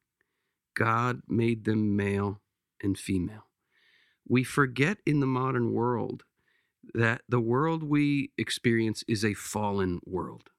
God 0.75 1.21
made 1.27 1.65
them 1.65 1.95
male 1.95 2.41
and 2.83 2.97
female? 2.97 3.47
We 4.27 4.43
forget 4.43 4.97
in 5.05 5.19
the 5.19 5.25
modern 5.27 5.73
world 5.73 6.23
that 6.93 7.21
the 7.27 7.39
world 7.39 7.83
we 7.83 8.31
experience 8.37 9.03
is 9.07 9.23
a 9.23 9.33
fallen 9.33 9.99
world. 10.05 10.49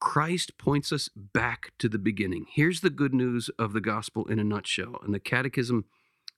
Christ 0.00 0.58
points 0.58 0.92
us 0.92 1.08
back 1.14 1.72
to 1.78 1.88
the 1.88 1.98
beginning. 1.98 2.46
Here's 2.48 2.80
the 2.80 2.90
good 2.90 3.12
news 3.12 3.50
of 3.58 3.72
the 3.72 3.80
gospel 3.80 4.26
in 4.26 4.38
a 4.38 4.44
nutshell, 4.44 4.98
and 5.02 5.12
the 5.12 5.20
Catechism 5.20 5.84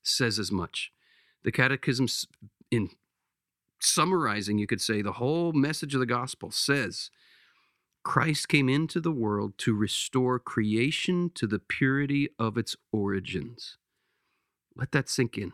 says 0.03 0.39
as 0.39 0.51
much. 0.51 0.93
The 1.43 1.53
Catechism, 1.53 2.07
in 2.71 2.91
summarizing, 3.81 4.59
you 4.59 4.67
could 4.67 4.81
say, 4.81 5.03
the 5.03 5.13
whole 5.13 5.53
message 5.53 5.95
of 5.95 6.01
the 6.01 6.07
gospel 6.07 6.51
says 6.51 7.11
Christ 8.03 8.49
came 8.49 8.69
into 8.69 9.01
the 9.01 9.13
world 9.13 9.59
to 9.59 9.75
restore 9.75 10.39
creation 10.39 11.31
to 11.35 11.47
the 11.47 11.59
purity 11.59 12.31
of 12.39 12.57
its 12.57 12.77
origins. 12.93 13.77
Let 14.81 14.93
that 14.93 15.11
sink 15.11 15.37
in. 15.37 15.53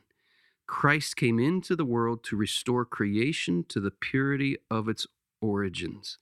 Christ 0.69 1.17
came 1.17 1.41
into 1.41 1.75
the 1.75 1.85
world 1.85 2.23
to 2.25 2.37
restore 2.37 2.85
creation 2.85 3.65
to 3.69 3.81
the 3.81 3.91
purity 3.91 4.57
of 4.71 4.89
its 4.89 5.07
origins. 5.41 6.19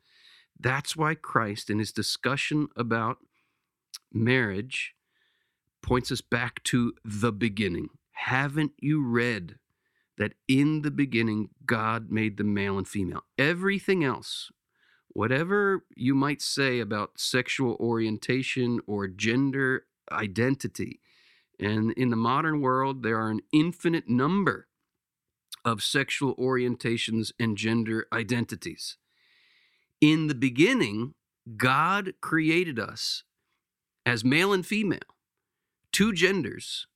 That's 0.59 0.97
why 0.97 1.15
Christ, 1.15 1.69
in 1.69 1.79
his 1.79 1.93
discussion 1.93 2.69
about 2.77 3.19
marriage, 4.13 4.95
points 5.83 6.11
us 6.11 6.23
back 6.23 6.63
to 6.65 6.95
the 7.05 7.33
beginning. 7.33 7.91
Haven't 8.13 8.73
you 8.81 9.07
read 9.07 9.57
that 10.17 10.33
in 10.49 10.83
the 10.83 10.91
beginning 10.91 11.51
God 11.67 12.11
made 12.11 12.39
the 12.39 12.45
male 12.45 12.79
and 12.79 12.89
female? 12.89 13.25
Everything 13.37 14.03
else, 14.03 14.51
whatever 15.09 15.85
you 15.95 16.15
might 16.15 16.41
say 16.41 16.81
about 16.81 17.19
sexual 17.19 17.77
orientation 17.81 18.81
or 18.87 19.09
gender 19.09 19.85
identity, 20.11 21.01
and 21.59 21.93
in 21.93 22.11
the 22.11 22.17
modern 22.17 22.61
world, 22.61 23.03
there 23.03 23.19
are 23.19 23.31
an 23.31 23.41
infinite 23.53 24.09
number 24.09 24.69
of 25.65 25.83
sexual 25.83 26.35
orientations 26.37 27.33
and 27.39 27.57
gender 27.57 28.07
identities. 28.13 28.97
In 30.01 30.27
the 30.27 30.35
beginning, 30.35 31.15
God 31.57 32.15
created 32.21 32.79
us 32.79 33.23
as 34.05 34.25
male 34.25 34.53
and 34.53 34.67
female, 34.67 34.99
two 35.93 36.13
genders. 36.13 36.87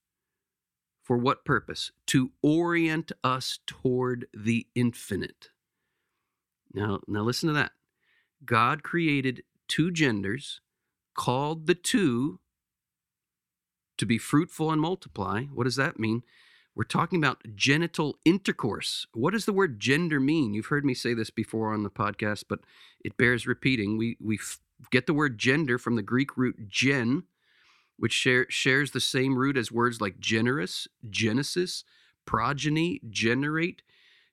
For 1.03 1.17
what 1.17 1.45
purpose? 1.45 1.91
To 2.09 2.33
orient 2.43 3.13
us 3.25 3.61
toward 3.67 4.27
the 4.37 4.67
infinite. 4.75 5.49
Now, 6.75 7.01
now 7.09 7.23
listen 7.23 7.47
to 7.47 7.55
that. 7.55 7.73
God 8.45 8.83
created 8.83 9.43
two 9.69 9.91
genders, 9.91 10.61
called 11.15 11.67
the 11.67 11.75
two 11.75 12.41
to 13.99 14.07
be 14.07 14.19
fruitful 14.19 14.71
and 14.71 14.81
multiply. 14.81 15.45
What 15.45 15.65
does 15.65 15.77
that 15.77 15.99
mean? 15.99 16.23
We're 16.75 16.85
talking 16.85 17.19
about 17.19 17.43
genital 17.57 18.19
intercourse. 18.25 19.07
What 19.13 19.33
does 19.33 19.47
the 19.47 19.53
word 19.53 19.81
gender 19.81 20.21
mean? 20.21 20.55
You've 20.55 20.67
heard 20.67 20.85
me 20.85 20.95
say 20.95 21.13
this 21.13 21.31
before 21.31 21.73
on 21.75 21.83
the 21.83 21.91
podcast, 21.91 22.45
but 22.49 22.61
it 23.01 23.17
bears 23.17 23.49
repeating. 23.49 23.99
We 23.99 24.17
we 24.21 24.37
f- 24.37 24.61
get 24.93 25.07
the 25.07 25.15
word 25.15 25.39
gender 25.39 25.77
from 25.77 25.97
the 25.97 26.03
Greek 26.03 26.37
root 26.37 26.69
gen, 26.69 27.25
which 27.97 28.13
share, 28.13 28.47
shares 28.49 28.93
the 28.93 29.01
same 29.01 29.37
root 29.37 29.57
as 29.57 29.73
words 29.73 30.01
like 30.01 30.21
generous, 30.21 30.87
genesis, 31.11 31.83
progeny, 32.25 33.01
generate, 33.11 33.83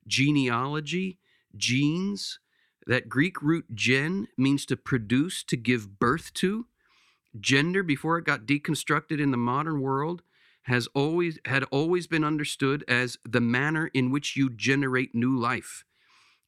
genealogy, 0.06 1.18
genes. 1.58 2.40
That 2.86 3.10
Greek 3.10 3.42
root 3.42 3.66
gen 3.74 4.28
means 4.38 4.68
to 4.68 4.78
produce, 4.78 5.44
to 5.46 5.58
give 5.58 5.98
birth 5.98 6.32
to 6.36 6.68
gender 7.40 7.84
before 7.84 8.18
it 8.18 8.26
got 8.26 8.46
deconstructed 8.46 9.20
in 9.20 9.32
the 9.32 9.38
modern 9.38 9.82
world 9.82 10.22
has 10.64 10.88
always 10.96 11.38
had 11.46 11.64
always 11.66 12.08
been 12.08 12.24
understood 12.24 12.84
as 12.88 13.18
the 13.24 13.42
manner 13.42 13.92
in 13.94 14.12
which 14.12 14.36
you 14.36 14.50
generate 14.50 15.14
new 15.14 15.38
life. 15.38 15.84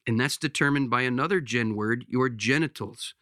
And 0.06 0.18
that's 0.18 0.36
determined 0.36 0.90
by 0.90 1.02
another 1.02 1.40
gen 1.40 1.76
word 1.76 2.04
your 2.08 2.28
genitals. 2.28 3.14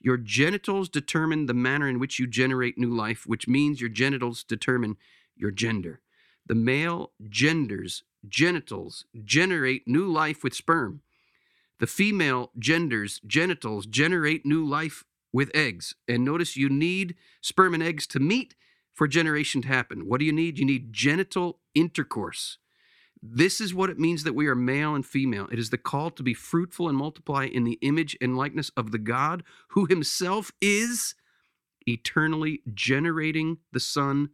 Your 0.00 0.16
genitals 0.16 0.88
determine 0.88 1.46
the 1.46 1.54
manner 1.54 1.88
in 1.88 1.98
which 1.98 2.18
you 2.18 2.26
generate 2.26 2.78
new 2.78 2.94
life 2.94 3.26
which 3.26 3.46
means 3.46 3.80
your 3.80 3.90
genitals 3.90 4.42
determine 4.42 4.96
your 5.36 5.50
gender. 5.50 6.00
The 6.46 6.54
male 6.54 7.12
genders 7.28 8.02
genitals 8.28 9.04
generate 9.24 9.86
new 9.86 10.10
life 10.10 10.42
with 10.42 10.54
sperm. 10.54 11.02
The 11.78 11.86
female 11.86 12.50
genders 12.58 13.20
genitals 13.26 13.86
generate 13.86 14.44
new 14.44 14.66
life 14.66 15.04
with 15.32 15.50
eggs. 15.54 15.94
And 16.08 16.24
notice 16.24 16.56
you 16.56 16.68
need 16.68 17.14
sperm 17.40 17.74
and 17.74 17.82
eggs 17.82 18.06
to 18.08 18.20
meet 18.20 18.54
for 18.92 19.06
generation 19.06 19.62
to 19.62 19.68
happen. 19.68 20.08
What 20.08 20.20
do 20.20 20.26
you 20.26 20.32
need? 20.32 20.58
You 20.58 20.64
need 20.64 20.92
genital 20.92 21.60
intercourse. 21.74 22.58
This 23.22 23.60
is 23.60 23.74
what 23.74 23.90
it 23.90 23.98
means 23.98 24.24
that 24.24 24.34
we 24.34 24.46
are 24.46 24.54
male 24.54 24.94
and 24.94 25.04
female. 25.04 25.46
It 25.52 25.58
is 25.58 25.70
the 25.70 25.78
call 25.78 26.10
to 26.12 26.22
be 26.22 26.32
fruitful 26.32 26.88
and 26.88 26.96
multiply 26.96 27.44
in 27.44 27.64
the 27.64 27.78
image 27.82 28.16
and 28.20 28.36
likeness 28.36 28.70
of 28.76 28.92
the 28.92 28.98
God 28.98 29.42
who 29.68 29.86
himself 29.86 30.50
is 30.60 31.14
eternally 31.86 32.62
generating 32.72 33.58
the 33.72 33.80
Son 33.80 34.30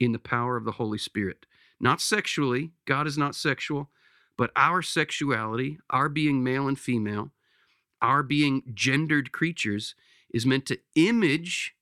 in 0.00 0.12
the 0.12 0.18
power 0.18 0.56
of 0.56 0.64
the 0.64 0.72
Holy 0.72 0.98
Spirit. 0.98 1.46
Not 1.80 2.00
sexually, 2.00 2.72
God 2.84 3.06
is 3.06 3.16
not 3.16 3.34
sexual, 3.34 3.90
but 4.36 4.50
our 4.56 4.82
sexuality, 4.82 5.78
our 5.90 6.08
being 6.08 6.42
male 6.42 6.68
and 6.68 6.78
female, 6.78 7.30
our 8.02 8.22
being 8.22 8.62
gendered 8.74 9.32
creatures, 9.32 9.94
is 10.30 10.46
meant 10.46 10.66
to 10.66 10.78
image 10.94 11.74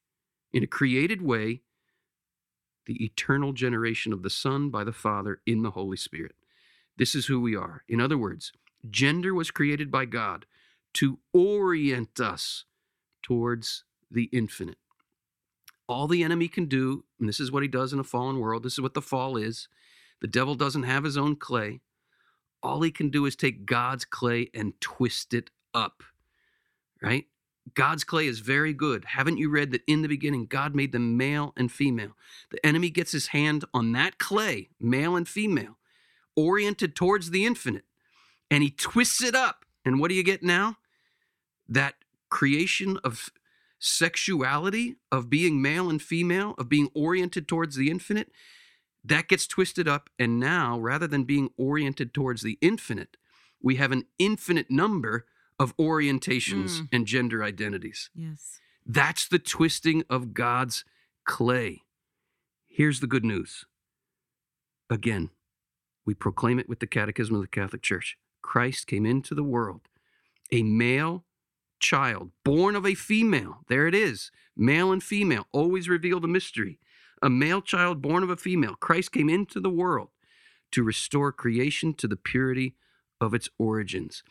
in 0.52 0.62
a 0.62 0.68
created 0.68 1.22
way 1.22 1.62
the 2.86 3.04
eternal 3.04 3.52
generation 3.52 4.12
of 4.12 4.22
the 4.22 4.30
Son 4.30 4.70
by 4.70 4.84
the 4.84 4.92
Father 4.92 5.40
in 5.46 5.62
the 5.62 5.70
Holy 5.70 5.96
Spirit. 5.96 6.34
This 6.96 7.14
is 7.14 7.26
who 7.26 7.40
we 7.40 7.56
are. 7.56 7.82
In 7.88 8.00
other 8.00 8.18
words, 8.18 8.52
gender 8.90 9.34
was 9.34 9.50
created 9.50 9.90
by 9.90 10.04
God 10.04 10.46
to 10.94 11.18
orient 11.32 12.20
us 12.20 12.64
towards 13.22 13.84
the 14.10 14.24
infinite. 14.32 14.78
All 15.88 16.06
the 16.06 16.22
enemy 16.22 16.48
can 16.48 16.66
do, 16.66 17.04
and 17.18 17.28
this 17.28 17.40
is 17.40 17.50
what 17.50 17.62
he 17.62 17.68
does 17.68 17.92
in 17.92 17.98
a 17.98 18.04
fallen 18.04 18.38
world, 18.38 18.62
this 18.62 18.74
is 18.74 18.80
what 18.80 18.94
the 18.94 19.02
fall 19.02 19.36
is. 19.36 19.68
The 20.20 20.28
devil 20.28 20.54
doesn't 20.54 20.84
have 20.84 21.04
his 21.04 21.16
own 21.16 21.36
clay. 21.36 21.80
All 22.62 22.80
he 22.80 22.90
can 22.90 23.10
do 23.10 23.26
is 23.26 23.36
take 23.36 23.66
God's 23.66 24.04
clay 24.06 24.50
and 24.54 24.80
twist 24.80 25.34
it 25.34 25.50
up, 25.74 26.02
right? 27.02 27.26
God's 27.72 28.04
clay 28.04 28.26
is 28.26 28.40
very 28.40 28.74
good. 28.74 29.06
Haven't 29.06 29.38
you 29.38 29.48
read 29.48 29.70
that 29.70 29.82
in 29.86 30.02
the 30.02 30.08
beginning, 30.08 30.46
God 30.46 30.74
made 30.74 30.92
them 30.92 31.16
male 31.16 31.54
and 31.56 31.72
female? 31.72 32.12
The 32.50 32.64
enemy 32.64 32.90
gets 32.90 33.12
his 33.12 33.28
hand 33.28 33.64
on 33.72 33.92
that 33.92 34.18
clay, 34.18 34.68
male 34.78 35.16
and 35.16 35.26
female, 35.26 35.78
oriented 36.36 36.94
towards 36.94 37.30
the 37.30 37.46
infinite, 37.46 37.84
and 38.50 38.62
he 38.62 38.70
twists 38.70 39.22
it 39.22 39.34
up. 39.34 39.64
And 39.84 39.98
what 39.98 40.08
do 40.08 40.14
you 40.14 40.22
get 40.22 40.42
now? 40.42 40.76
That 41.68 41.94
creation 42.28 42.98
of 43.02 43.30
sexuality, 43.78 44.96
of 45.10 45.30
being 45.30 45.60
male 45.60 45.88
and 45.88 46.00
female, 46.00 46.54
of 46.58 46.68
being 46.68 46.90
oriented 46.94 47.48
towards 47.48 47.76
the 47.76 47.90
infinite, 47.90 48.30
that 49.04 49.28
gets 49.28 49.46
twisted 49.46 49.86
up. 49.88 50.08
And 50.18 50.40
now, 50.40 50.78
rather 50.78 51.06
than 51.06 51.24
being 51.24 51.50
oriented 51.56 52.14
towards 52.14 52.42
the 52.42 52.58
infinite, 52.60 53.16
we 53.62 53.76
have 53.76 53.92
an 53.92 54.04
infinite 54.18 54.70
number 54.70 55.26
of 55.58 55.76
orientations 55.76 56.80
Mm. 56.80 56.88
and 56.92 57.06
gender 57.06 57.42
identities. 57.42 58.10
Yes. 58.14 58.60
That's 58.86 59.28
the 59.28 59.38
twisting 59.38 60.02
of 60.10 60.34
God's 60.34 60.84
clay. 61.24 61.82
Here's 62.66 63.00
the 63.00 63.06
good 63.06 63.24
news. 63.24 63.64
Again, 64.90 65.30
we 66.04 66.14
proclaim 66.14 66.58
it 66.58 66.68
with 66.68 66.80
the 66.80 66.86
Catechism 66.86 67.34
of 67.34 67.40
the 67.42 67.48
Catholic 67.48 67.82
Church. 67.82 68.18
Christ 68.42 68.86
came 68.86 69.06
into 69.06 69.34
the 69.34 69.42
world, 69.44 69.88
a 70.52 70.62
male 70.62 71.24
child, 71.80 72.32
born 72.44 72.76
of 72.76 72.84
a 72.84 72.94
female. 72.94 73.64
There 73.68 73.86
it 73.86 73.94
is. 73.94 74.30
Male 74.56 74.92
and 74.92 75.02
female, 75.02 75.46
always 75.52 75.88
revealed 75.88 76.24
a 76.24 76.28
mystery. 76.28 76.78
A 77.22 77.30
male 77.30 77.62
child 77.62 78.02
born 78.02 78.22
of 78.22 78.28
a 78.30 78.36
female. 78.36 78.74
Christ 78.74 79.12
came 79.12 79.30
into 79.30 79.60
the 79.60 79.70
world 79.70 80.10
to 80.72 80.82
restore 80.82 81.32
creation 81.32 81.94
to 81.94 82.06
the 82.08 82.16
purity 82.16 82.74
of 83.20 83.32
its 83.32 83.48
origins. 83.58 84.22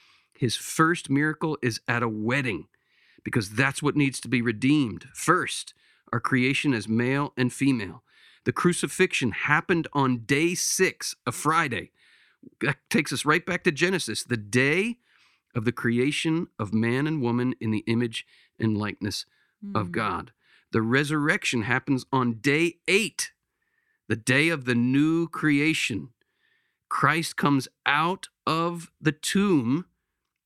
His 0.43 0.57
first 0.57 1.09
miracle 1.09 1.57
is 1.61 1.79
at 1.87 2.03
a 2.03 2.09
wedding 2.09 2.67
because 3.23 3.51
that's 3.51 3.81
what 3.81 3.95
needs 3.95 4.19
to 4.19 4.27
be 4.27 4.41
redeemed. 4.41 5.05
First, 5.13 5.73
our 6.11 6.19
creation 6.19 6.73
as 6.73 6.85
male 6.85 7.31
and 7.37 7.53
female. 7.53 8.03
The 8.43 8.51
crucifixion 8.51 9.31
happened 9.31 9.87
on 9.93 10.25
day 10.25 10.53
six, 10.53 11.15
a 11.25 11.31
Friday. 11.31 11.91
That 12.59 12.75
takes 12.89 13.13
us 13.13 13.23
right 13.23 13.45
back 13.45 13.63
to 13.63 13.71
Genesis, 13.71 14.25
the 14.25 14.35
day 14.35 14.97
of 15.55 15.63
the 15.63 15.71
creation 15.71 16.47
of 16.59 16.73
man 16.73 17.07
and 17.07 17.21
woman 17.21 17.55
in 17.61 17.71
the 17.71 17.85
image 17.87 18.27
and 18.59 18.77
likeness 18.77 19.25
of 19.73 19.87
Mm. 19.87 19.91
God. 19.91 20.33
The 20.73 20.81
resurrection 20.81 21.61
happens 21.61 22.05
on 22.11 22.41
day 22.41 22.79
eight, 22.89 23.31
the 24.09 24.17
day 24.17 24.49
of 24.49 24.65
the 24.65 24.75
new 24.75 25.29
creation. 25.29 26.09
Christ 26.89 27.37
comes 27.37 27.69
out 27.85 28.27
of 28.45 28.91
the 28.99 29.13
tomb 29.13 29.85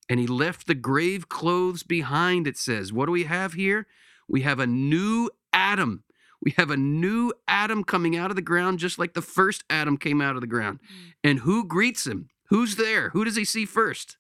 and 0.09 0.19
he 0.19 0.27
left 0.27 0.67
the 0.67 0.75
grave 0.75 1.29
clothes 1.29 1.83
behind, 1.83 2.47
it 2.47 2.57
says. 2.57 2.93
What 2.93 3.05
do 3.05 3.11
we 3.11 3.23
have 3.23 3.53
here? 3.53 3.87
We 4.27 4.41
have 4.41 4.59
a 4.59 4.67
new 4.67 5.29
Adam. 5.53 6.03
We 6.41 6.53
have 6.57 6.69
a 6.69 6.77
new 6.77 7.33
Adam 7.47 7.83
coming 7.83 8.15
out 8.15 8.29
of 8.29 8.35
the 8.35 8.41
ground, 8.41 8.79
just 8.79 8.99
like 8.99 9.13
the 9.13 9.21
first 9.21 9.63
Adam 9.69 9.97
came 9.97 10.21
out 10.21 10.35
of 10.35 10.41
the 10.41 10.47
ground. 10.47 10.79
Mm. 10.79 11.13
And 11.23 11.39
who 11.39 11.65
greets 11.65 12.05
him? 12.05 12.29
Who's 12.49 12.75
there? 12.75 13.09
Who 13.09 13.25
does 13.25 13.35
he 13.35 13.43
see 13.43 13.65
first? 13.65 14.17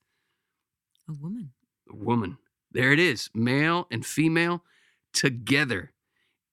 A 1.07 1.13
woman. 1.13 1.51
The 1.85 1.95
woman. 1.95 2.37
There 2.71 2.91
it 2.91 2.99
is, 2.99 3.29
male 3.33 3.87
and 3.89 4.05
female 4.05 4.63
together. 5.13 5.93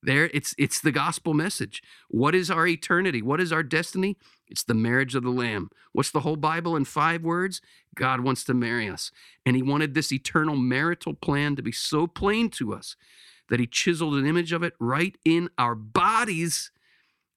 There 0.02 0.30
it's 0.34 0.54
it's 0.58 0.80
the 0.80 0.92
gospel 0.92 1.34
message. 1.34 1.82
What 2.08 2.34
is 2.34 2.50
our 2.50 2.66
eternity? 2.66 3.22
What 3.22 3.40
is 3.40 3.52
our 3.52 3.62
destiny? 3.62 4.16
It's 4.48 4.64
the 4.64 4.74
marriage 4.74 5.14
of 5.14 5.22
the 5.22 5.30
lamb. 5.30 5.70
What's 5.92 6.11
the 6.11 6.20
whole 6.20 6.37
Bible 6.37 6.76
in 6.76 6.85
5 6.85 7.22
words? 7.22 7.61
God 7.94 8.20
wants 8.20 8.44
to 8.44 8.54
marry 8.54 8.88
us. 8.88 9.11
And 9.46 9.57
he 9.57 9.62
wanted 9.62 9.94
this 9.94 10.12
eternal 10.12 10.57
marital 10.57 11.14
plan 11.14 11.57
to 11.57 11.62
be 11.62 11.72
so 11.72 12.07
plain 12.07 12.50
to 12.50 12.74
us 12.74 12.96
that 13.48 13.61
he 13.61 13.66
chiseled 13.66 14.14
an 14.14 14.26
image 14.26 14.52
of 14.52 14.62
it 14.62 14.74
right 14.78 15.16
in 15.24 15.50
our 15.59 15.74
bodies 15.74 16.70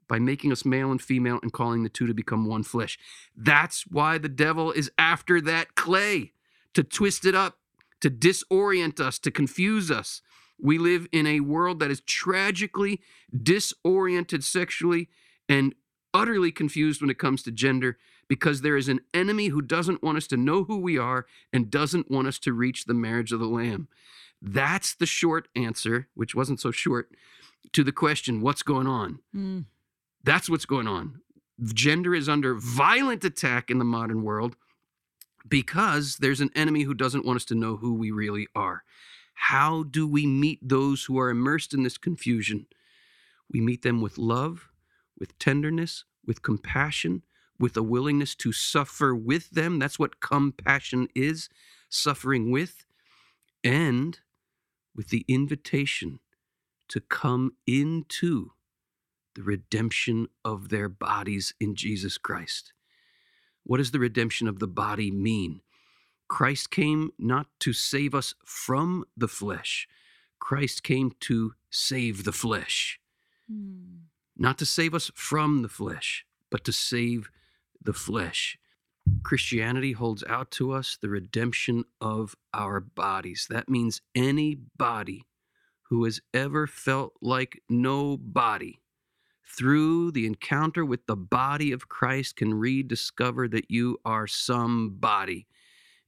by 0.08 0.20
making 0.20 0.52
us 0.52 0.63
male 0.63 0.89
and 0.91 1.02
female 1.02 1.39
and 1.41 1.52
calling 1.52 1.84
the 1.84 1.89
two 1.89 2.08
to 2.08 2.13
become 2.13 2.48
one 2.48 2.63
flesh. 2.63 2.98
That's 3.36 3.86
why 3.88 4.17
the 4.17 4.30
devil 4.30 4.72
is 4.72 4.89
after 4.98 5.41
that 5.41 5.76
clay 5.76 6.32
to 6.74 6.84
twist 6.84 7.26
it 7.26 7.36
up, 7.36 7.58
to 8.02 8.10
disorient 8.10 9.00
us, 9.00 9.20
to 9.20 9.32
confuse 9.32 9.91
us. 9.91 10.22
We 10.60 10.78
live 10.78 11.08
in 11.12 11.28
a 11.28 11.41
world 11.41 11.80
that 11.80 11.91
is 11.91 12.02
tragically 12.02 13.02
disoriented 13.36 14.43
sexually 14.43 15.10
and 15.50 15.76
utterly 16.13 16.52
confused 16.52 17.02
when 17.02 17.10
it 17.10 17.20
comes 17.20 17.43
to 17.43 17.52
gender 17.52 17.98
because 18.28 18.62
there 18.62 18.78
is 18.78 18.89
an 18.89 19.00
enemy 19.13 19.48
who 19.48 19.62
doesn't 19.62 20.04
want 20.04 20.17
us 20.17 20.28
to 20.28 20.38
know 20.38 20.63
who 20.63 20.80
we 20.80 20.98
are 20.98 21.26
and 21.54 21.72
doesn't 21.72 22.12
want 22.12 22.28
us 22.28 22.39
to 22.39 22.54
reach 22.54 22.86
the 22.86 22.93
marriage 22.93 23.32
of 23.32 23.39
the 23.39 23.48
Lamb. 23.48 23.88
That's 24.41 24.93
the 24.93 25.06
short 25.06 25.48
answer, 25.56 26.08
which 26.13 26.36
wasn't 26.36 26.60
so 26.60 26.72
short, 26.72 27.10
to 27.74 27.84
the 27.84 27.91
question 27.91 28.41
what's 28.41 28.63
going 28.63 28.88
on? 28.88 29.20
Mm. 29.36 29.65
That's 30.24 30.50
what's 30.50 30.65
going 30.65 30.88
on. 30.88 31.22
Gender 31.63 32.13
is 32.13 32.30
under 32.30 32.54
violent 32.56 33.24
attack 33.24 33.72
in 33.72 33.80
the 33.80 33.86
modern 33.86 34.24
world 34.24 34.56
because 35.48 36.17
there's 36.17 36.41
an 36.41 36.52
enemy 36.56 36.84
who 36.84 36.93
doesn't 36.93 37.26
want 37.26 37.38
us 37.38 37.46
to 37.46 37.56
know 37.56 37.78
who 37.78 37.93
we 37.93 38.12
really 38.12 38.48
are. 38.54 38.84
How 39.34 39.84
do 39.84 40.08
we 40.08 40.26
meet 40.26 40.60
those 40.67 41.06
who 41.06 41.17
are 41.20 41.30
immersed 41.30 41.74
in 41.74 41.84
this 41.84 41.98
confusion? 41.98 42.67
We 43.50 43.62
meet 43.62 43.82
them 43.82 44.02
with 44.02 44.17
love, 44.17 44.70
with 45.19 45.38
tenderness, 45.39 46.03
with 46.25 46.41
compassion, 46.41 47.23
with 47.60 47.75
a 47.75 47.84
willingness 47.84 48.36
to 48.36 48.51
suffer 48.51 49.15
with 49.15 49.49
them. 49.51 49.80
That's 49.80 49.99
what 49.99 50.21
compassion 50.21 51.08
is 51.15 51.49
suffering 51.89 52.51
with, 52.51 52.86
and 53.63 54.19
with 54.95 55.10
the 55.10 55.25
invitation 55.27 56.19
to 56.89 56.99
come 56.99 57.53
into 57.65 58.51
the 59.36 59.43
redemption 59.43 60.27
of 60.43 60.69
their 60.69 60.89
bodies 60.89 61.53
in 61.60 61.75
Jesus 61.75 62.17
Christ. 62.17 62.73
What 63.63 63.77
does 63.77 63.91
the 63.91 63.99
redemption 63.99 64.47
of 64.47 64.60
the 64.60 64.67
body 64.67 65.12
mean? 65.12 65.62
Christ 66.27 66.71
came 66.71 67.12
not 67.19 67.47
to 67.60 67.73
save 67.73 68.15
us 68.15 68.34
from 68.45 69.06
the 69.15 69.27
flesh, 69.27 69.88
Christ 70.39 70.84
came 70.84 71.12
to 71.21 71.53
save 71.69 72.23
the 72.23 72.32
flesh. 72.32 72.99
Mm. 73.51 73.99
Not 74.38 74.58
to 74.60 74.65
save 74.65 74.93
us 74.93 75.12
from 75.15 75.62
the 75.62 75.69
flesh, 75.69 76.26
but 76.50 76.63
to 76.65 76.71
save 76.71 77.30
the 77.82 77.93
flesh. 77.93 78.58
Christianity 79.23 79.93
holds 79.93 80.23
out 80.28 80.52
to 80.52 80.71
us 80.71 80.97
the 81.02 81.10
redemption 81.10 81.86
of 82.02 82.36
our 82.54 82.80
bodies. 82.80 83.47
That 83.50 83.69
means 83.69 84.02
any 84.13 84.56
body 84.78 85.23
who 85.89 86.04
has 86.04 86.19
ever 86.34 86.67
felt 86.67 87.13
like 87.21 87.62
nobody 87.69 88.80
through 89.47 90.12
the 90.12 90.26
encounter 90.26 90.84
with 90.86 91.06
the 91.06 91.15
body 91.15 91.71
of 91.71 91.88
Christ 91.88 92.36
can 92.36 92.54
rediscover 92.54 93.47
that 93.47 93.71
you 93.71 93.97
are 94.04 94.28
somebody. 94.28 95.47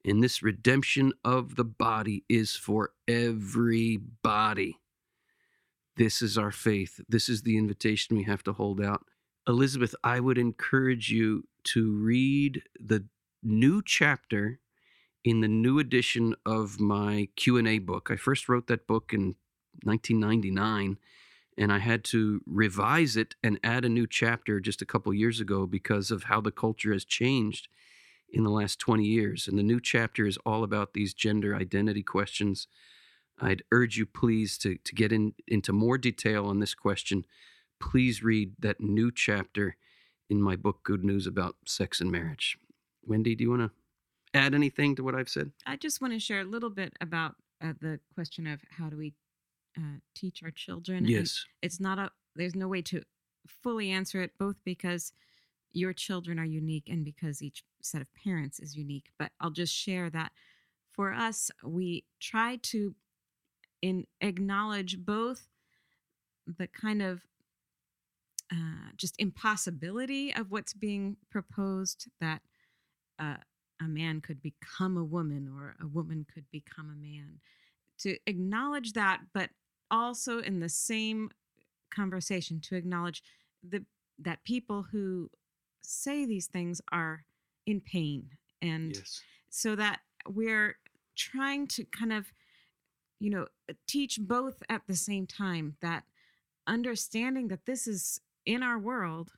And 0.06 0.22
this 0.22 0.44
redemption 0.44 1.14
of 1.24 1.56
the 1.56 1.64
body 1.64 2.24
is 2.30 2.56
for 2.56 2.92
everybody. 3.08 4.79
This 6.00 6.22
is 6.22 6.38
our 6.38 6.52
faith. 6.52 7.02
This 7.10 7.28
is 7.28 7.42
the 7.42 7.58
invitation 7.58 8.16
we 8.16 8.24
have 8.24 8.42
to 8.44 8.54
hold 8.54 8.80
out. 8.80 9.06
Elizabeth, 9.46 9.94
I 10.02 10.22
would 10.22 10.38
encourage 10.38 11.12
you 11.12 11.44
to 11.66 11.92
read 11.92 12.64
the 12.80 13.04
new 13.44 13.82
chapter 13.86 14.62
in 15.26 15.42
the 15.42 15.50
new 15.50 15.78
edition 15.78 16.36
of 16.46 16.80
my 16.80 17.28
Q&A 17.36 17.80
book. 17.80 18.08
I 18.10 18.16
first 18.16 18.48
wrote 18.48 18.68
that 18.68 18.88
book 18.88 19.12
in 19.14 19.36
1999 19.84 20.98
and 21.58 21.74
I 21.74 21.80
had 21.80 22.06
to 22.06 22.40
revise 22.46 23.18
it 23.18 23.36
and 23.44 23.60
add 23.62 23.84
a 23.84 23.90
new 23.90 24.08
chapter 24.08 24.62
just 24.62 24.82
a 24.82 24.86
couple 24.86 25.14
years 25.14 25.42
ago 25.42 25.68
because 25.68 26.12
of 26.12 26.24
how 26.24 26.40
the 26.40 26.50
culture 26.50 26.94
has 26.94 27.04
changed 27.04 27.68
in 28.30 28.46
the 28.46 28.50
last 28.50 28.80
20 28.80 29.04
years. 29.04 29.50
And 29.50 29.58
the 29.58 29.64
new 29.64 29.82
chapter 29.82 30.26
is 30.26 30.38
all 30.46 30.64
about 30.64 30.94
these 30.94 31.14
gender 31.14 31.58
identity 31.58 32.04
questions. 32.04 32.68
I'd 33.42 33.64
urge 33.72 33.98
you, 33.98 34.06
please, 34.06 34.58
to, 34.60 34.78
to 34.84 34.96
get 34.96 35.12
in, 35.12 35.34
into 35.48 35.72
more 35.74 35.98
detail 35.98 36.46
on 36.46 36.60
this 36.60 36.74
question. 36.76 37.26
Please 37.80 38.22
read 38.24 38.54
that 38.60 38.82
new 38.82 39.12
chapter 39.12 39.78
in 40.30 40.42
my 40.42 40.56
book, 40.56 40.84
Good 40.84 41.04
News 41.04 41.26
About 41.26 41.56
Sex 41.66 42.02
and 42.02 42.12
Marriage. 42.12 42.58
Wendy, 43.06 43.36
do 43.36 43.44
you 43.46 43.50
want 43.50 43.62
to 43.62 43.72
add 44.38 44.54
anything 44.54 44.96
to 44.96 45.04
what 45.04 45.16
I've 45.16 45.30
said? 45.30 45.52
I 45.66 45.76
just 45.78 46.02
want 46.02 46.14
to 46.14 46.20
share 46.20 46.42
a 46.42 46.46
little 46.46 46.70
bit 46.70 46.94
about 47.02 47.36
uh, 47.64 47.74
the 47.82 48.00
question 48.14 48.46
of 48.48 48.62
how 48.72 48.90
do 48.90 48.98
we 48.98 49.14
uh, 49.78 50.00
teach 50.16 50.44
our 50.44 50.52
children. 50.52 51.00
and 51.00 51.10
Yes. 51.10 51.46
it's 51.62 51.80
not 51.80 51.98
a 52.00 52.12
there's 52.36 52.56
no 52.56 52.68
way 52.68 52.82
to 52.84 53.02
fully 53.48 53.90
answer 53.92 54.22
it 54.22 54.32
both 54.38 54.58
because 54.64 55.12
your 55.72 55.94
children 55.94 56.40
are 56.40 56.46
unique 56.46 56.88
and 56.90 57.04
because 57.06 57.42
each 57.42 57.64
set 57.82 58.02
of 58.02 58.08
parents 58.14 58.60
is 58.60 58.76
unique 58.76 59.08
but 59.18 59.32
i'll 59.40 59.50
just 59.52 59.74
share 59.74 60.10
that 60.10 60.32
for 60.92 61.14
us 61.14 61.50
we 61.64 62.04
try 62.20 62.58
to 62.62 62.94
in 63.82 64.06
acknowledge 64.22 64.98
both 65.00 65.48
the 66.58 66.68
kind 66.68 67.02
of 67.02 67.22
uh, 68.52 68.92
just 68.98 69.16
impossibility 69.20 70.34
of 70.34 70.52
what's 70.52 70.74
being 70.74 71.18
proposed 71.30 72.08
that 72.20 72.42
uh, 73.20 73.36
a 73.82 73.88
man 73.88 74.22
could 74.22 74.42
become 74.42 74.98
a 74.98 75.04
woman 75.04 75.48
or 75.48 75.76
a 75.82 75.88
woman 75.88 76.26
could 76.34 76.46
become 76.52 76.90
a 76.90 76.96
man 76.96 77.40
to 78.00 78.18
acknowledge 78.26 78.94
that 78.94 79.22
but 79.34 79.50
also 79.92 80.40
in 80.40 80.60
the 80.60 80.70
same 80.70 81.30
conversation 81.94 82.60
to 82.60 82.76
acknowledge 82.76 83.22
the 83.68 83.84
that 84.18 84.44
people 84.44 84.86
who 84.92 85.30
say 85.82 86.26
these 86.26 86.48
things 86.48 86.82
are 86.92 87.24
in 87.66 87.80
pain 87.82 88.30
and 88.62 88.96
Yes. 88.96 89.22
so 89.50 89.76
that 89.76 90.00
we're 90.28 90.78
trying 91.16 91.68
to 91.68 91.84
kind 91.86 92.12
of 92.14 92.32
you 93.20 93.30
know 93.30 93.48
teach 93.88 94.20
both 94.22 94.62
at 94.70 94.82
the 94.88 94.96
same 94.96 95.28
time 95.28 95.76
that 95.82 96.04
understanding 96.68 97.48
that 97.48 97.66
this 97.66 97.88
is 97.88 98.22
in 98.46 98.64
our 98.64 98.80
world 98.80 99.32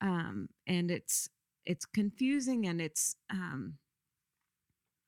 um 0.00 0.48
and 0.66 0.90
it's 0.90 1.28
it's 1.66 1.84
confusing 1.84 2.66
and 2.66 2.80
it's 2.80 3.16
um 3.30 3.74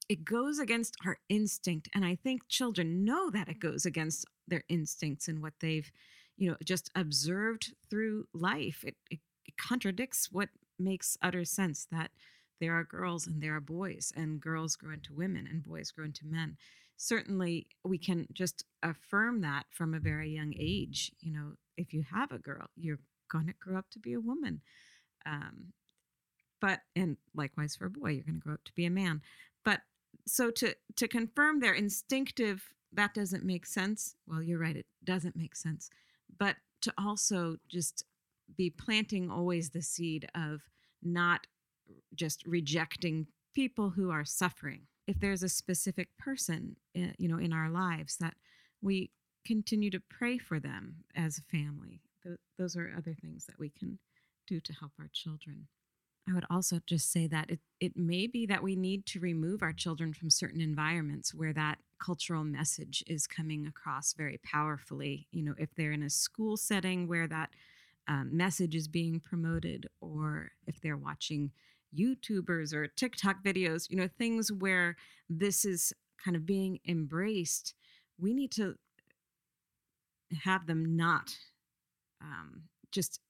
it 0.08 0.24
goes 0.24 0.58
against 0.58 0.96
our 1.06 1.18
instinct 1.28 1.88
and 1.94 2.04
i 2.04 2.14
think 2.14 2.46
children 2.48 3.04
know 3.04 3.30
that 3.30 3.48
it 3.48 3.58
goes 3.60 3.86
against 3.86 4.26
their 4.48 4.64
instincts 4.68 5.28
and 5.28 5.42
what 5.42 5.54
they've 5.60 5.90
you 6.36 6.50
know 6.50 6.56
just 6.64 6.90
observed 6.94 7.74
through 7.90 8.26
life. 8.34 8.84
It, 8.86 8.96
it, 9.10 9.20
it 9.46 9.56
contradicts 9.56 10.28
what 10.30 10.48
makes 10.78 11.16
utter 11.22 11.44
sense 11.44 11.86
that 11.92 12.10
there 12.60 12.74
are 12.74 12.84
girls 12.84 13.26
and 13.26 13.42
there 13.42 13.56
are 13.56 13.60
boys 13.60 14.12
and 14.16 14.40
girls 14.40 14.76
grow 14.76 14.94
into 14.94 15.14
women 15.14 15.46
and 15.50 15.62
boys 15.62 15.90
grow 15.90 16.04
into 16.04 16.26
men 16.26 16.56
certainly 17.02 17.66
we 17.84 17.98
can 17.98 18.26
just 18.32 18.64
affirm 18.82 19.40
that 19.40 19.64
from 19.70 19.94
a 19.94 20.00
very 20.00 20.30
young 20.30 20.52
age 20.58 21.10
you 21.20 21.32
know 21.32 21.52
if 21.76 21.92
you 21.92 22.04
have 22.12 22.30
a 22.30 22.38
girl 22.38 22.66
you're 22.76 23.00
going 23.30 23.46
to 23.46 23.54
grow 23.60 23.78
up 23.78 23.88
to 23.90 23.98
be 23.98 24.12
a 24.12 24.20
woman 24.20 24.60
um, 25.26 25.72
but 26.62 26.80
and 26.96 27.16
likewise 27.34 27.76
for 27.76 27.86
a 27.86 27.90
boy 27.90 28.10
you're 28.10 28.24
going 28.24 28.40
to 28.40 28.40
grow 28.40 28.54
up 28.54 28.64
to 28.64 28.72
be 28.74 28.86
a 28.86 28.90
man. 28.90 29.20
But 29.64 29.80
so 30.26 30.50
to 30.52 30.74
to 30.96 31.08
confirm 31.08 31.60
their 31.60 31.74
instinctive 31.74 32.70
that 32.94 33.12
doesn't 33.12 33.44
make 33.44 33.66
sense 33.66 34.14
well 34.26 34.42
you're 34.42 34.58
right 34.58 34.76
it 34.76 34.86
doesn't 35.02 35.34
make 35.34 35.56
sense 35.56 35.90
but 36.38 36.56
to 36.82 36.92
also 36.98 37.56
just 37.68 38.04
be 38.56 38.68
planting 38.70 39.30
always 39.30 39.70
the 39.70 39.82
seed 39.82 40.28
of 40.34 40.60
not 41.02 41.46
just 42.14 42.46
rejecting 42.46 43.26
people 43.54 43.90
who 43.90 44.10
are 44.10 44.24
suffering 44.24 44.82
if 45.06 45.18
there's 45.20 45.42
a 45.42 45.48
specific 45.48 46.08
person 46.18 46.76
uh, 46.96 47.12
you 47.18 47.28
know 47.28 47.38
in 47.38 47.52
our 47.52 47.70
lives 47.70 48.16
that 48.18 48.34
we 48.80 49.10
continue 49.44 49.90
to 49.90 50.00
pray 50.00 50.38
for 50.38 50.60
them 50.60 50.96
as 51.14 51.38
a 51.38 51.56
family 51.56 52.00
Th- 52.22 52.38
those 52.58 52.76
are 52.76 52.92
other 52.96 53.14
things 53.14 53.46
that 53.46 53.58
we 53.58 53.70
can 53.70 53.98
do 54.46 54.60
to 54.60 54.72
help 54.72 54.92
our 54.98 55.10
children 55.12 55.68
I 56.28 56.34
would 56.34 56.46
also 56.48 56.80
just 56.86 57.10
say 57.10 57.26
that 57.28 57.50
it, 57.50 57.60
it 57.80 57.96
may 57.96 58.26
be 58.26 58.46
that 58.46 58.62
we 58.62 58.76
need 58.76 59.06
to 59.06 59.20
remove 59.20 59.62
our 59.62 59.72
children 59.72 60.12
from 60.12 60.30
certain 60.30 60.60
environments 60.60 61.34
where 61.34 61.52
that 61.52 61.78
cultural 61.98 62.44
message 62.44 63.02
is 63.06 63.26
coming 63.26 63.66
across 63.66 64.12
very 64.12 64.38
powerfully. 64.44 65.26
You 65.32 65.42
know, 65.42 65.54
if 65.58 65.74
they're 65.74 65.92
in 65.92 66.02
a 66.02 66.10
school 66.10 66.56
setting 66.56 67.08
where 67.08 67.26
that 67.26 67.50
um, 68.06 68.36
message 68.36 68.74
is 68.74 68.88
being 68.88 69.20
promoted, 69.20 69.88
or 70.00 70.52
if 70.66 70.80
they're 70.80 70.96
watching 70.96 71.50
YouTubers 71.96 72.72
or 72.72 72.86
TikTok 72.86 73.44
videos, 73.44 73.90
you 73.90 73.96
know, 73.96 74.08
things 74.18 74.50
where 74.52 74.96
this 75.28 75.64
is 75.64 75.92
kind 76.22 76.36
of 76.36 76.46
being 76.46 76.78
embraced, 76.86 77.74
we 78.18 78.32
need 78.32 78.52
to 78.52 78.76
have 80.44 80.66
them 80.66 80.96
not 80.96 81.36
um, 82.20 82.62
just 82.90 83.20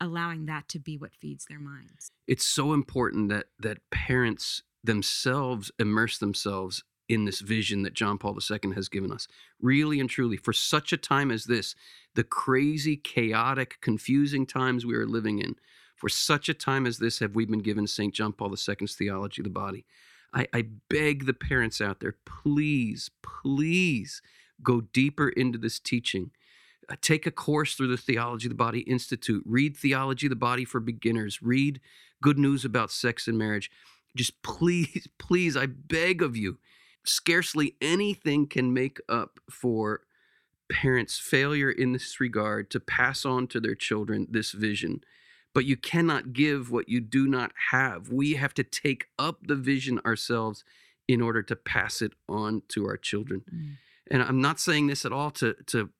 allowing 0.00 0.46
that 0.46 0.68
to 0.68 0.78
be 0.78 0.98
what 0.98 1.14
feeds 1.14 1.46
their 1.46 1.60
minds. 1.60 2.10
It's 2.26 2.44
so 2.44 2.72
important 2.72 3.28
that 3.30 3.46
that 3.60 3.78
parents 3.90 4.62
themselves 4.82 5.70
immerse 5.78 6.18
themselves 6.18 6.82
in 7.08 7.24
this 7.24 7.40
vision 7.40 7.82
that 7.82 7.94
John 7.94 8.18
Paul 8.18 8.36
II 8.38 8.72
has 8.74 8.88
given 8.88 9.12
us. 9.12 9.28
Really 9.60 10.00
and 10.00 10.08
truly, 10.08 10.36
for 10.36 10.52
such 10.52 10.92
a 10.92 10.96
time 10.96 11.30
as 11.30 11.44
this, 11.44 11.74
the 12.14 12.24
crazy, 12.24 12.96
chaotic, 12.96 13.78
confusing 13.80 14.46
times 14.46 14.86
we 14.86 14.94
are 14.94 15.06
living 15.06 15.38
in, 15.38 15.56
for 15.94 16.08
such 16.08 16.48
a 16.48 16.54
time 16.54 16.86
as 16.86 16.98
this 16.98 17.18
have 17.18 17.34
we 17.34 17.44
been 17.44 17.60
given 17.60 17.86
St. 17.86 18.14
John 18.14 18.32
Paul 18.32 18.54
II's 18.54 18.94
theology 18.94 19.40
of 19.40 19.44
the 19.44 19.50
body. 19.50 19.84
I, 20.32 20.46
I 20.52 20.66
beg 20.90 21.26
the 21.26 21.34
parents 21.34 21.80
out 21.80 22.00
there, 22.00 22.16
please, 22.26 23.10
please 23.22 24.20
go 24.62 24.80
deeper 24.80 25.28
into 25.28 25.58
this 25.58 25.78
teaching. 25.78 26.30
Uh, 26.88 26.96
take 27.00 27.26
a 27.26 27.30
course 27.30 27.74
through 27.74 27.88
the 27.88 27.96
Theology 27.96 28.46
of 28.46 28.50
the 28.50 28.56
Body 28.56 28.80
Institute. 28.80 29.42
Read 29.46 29.76
Theology 29.76 30.26
of 30.26 30.30
the 30.30 30.36
Body 30.36 30.64
for 30.64 30.80
Beginners. 30.80 31.40
Read 31.40 31.80
Good 32.20 32.38
News 32.38 32.64
About 32.64 32.90
Sex 32.90 33.26
and 33.26 33.38
Marriage. 33.38 33.70
Just 34.16 34.42
please, 34.42 35.08
please, 35.18 35.56
I 35.56 35.66
beg 35.66 36.20
of 36.20 36.36
you, 36.36 36.58
scarcely 37.04 37.76
anything 37.80 38.46
can 38.46 38.72
make 38.74 38.98
up 39.08 39.38
for 39.50 40.02
parents' 40.70 41.18
failure 41.18 41.70
in 41.70 41.92
this 41.92 42.20
regard 42.20 42.70
to 42.70 42.80
pass 42.80 43.24
on 43.24 43.46
to 43.48 43.60
their 43.60 43.74
children 43.74 44.26
this 44.30 44.52
vision. 44.52 45.02
But 45.54 45.64
you 45.64 45.76
cannot 45.76 46.32
give 46.32 46.70
what 46.70 46.88
you 46.88 47.00
do 47.00 47.26
not 47.28 47.52
have. 47.70 48.10
We 48.10 48.34
have 48.34 48.52
to 48.54 48.64
take 48.64 49.06
up 49.18 49.46
the 49.46 49.54
vision 49.54 50.00
ourselves 50.04 50.64
in 51.06 51.20
order 51.20 51.42
to 51.42 51.56
pass 51.56 52.02
it 52.02 52.12
on 52.28 52.62
to 52.68 52.86
our 52.86 52.96
children. 52.96 53.42
Mm. 53.54 53.76
And 54.10 54.22
I'm 54.22 54.40
not 54.40 54.60
saying 54.60 54.88
this 54.88 55.04
at 55.04 55.12
all 55.12 55.30
to, 55.32 55.54
to 55.66 55.90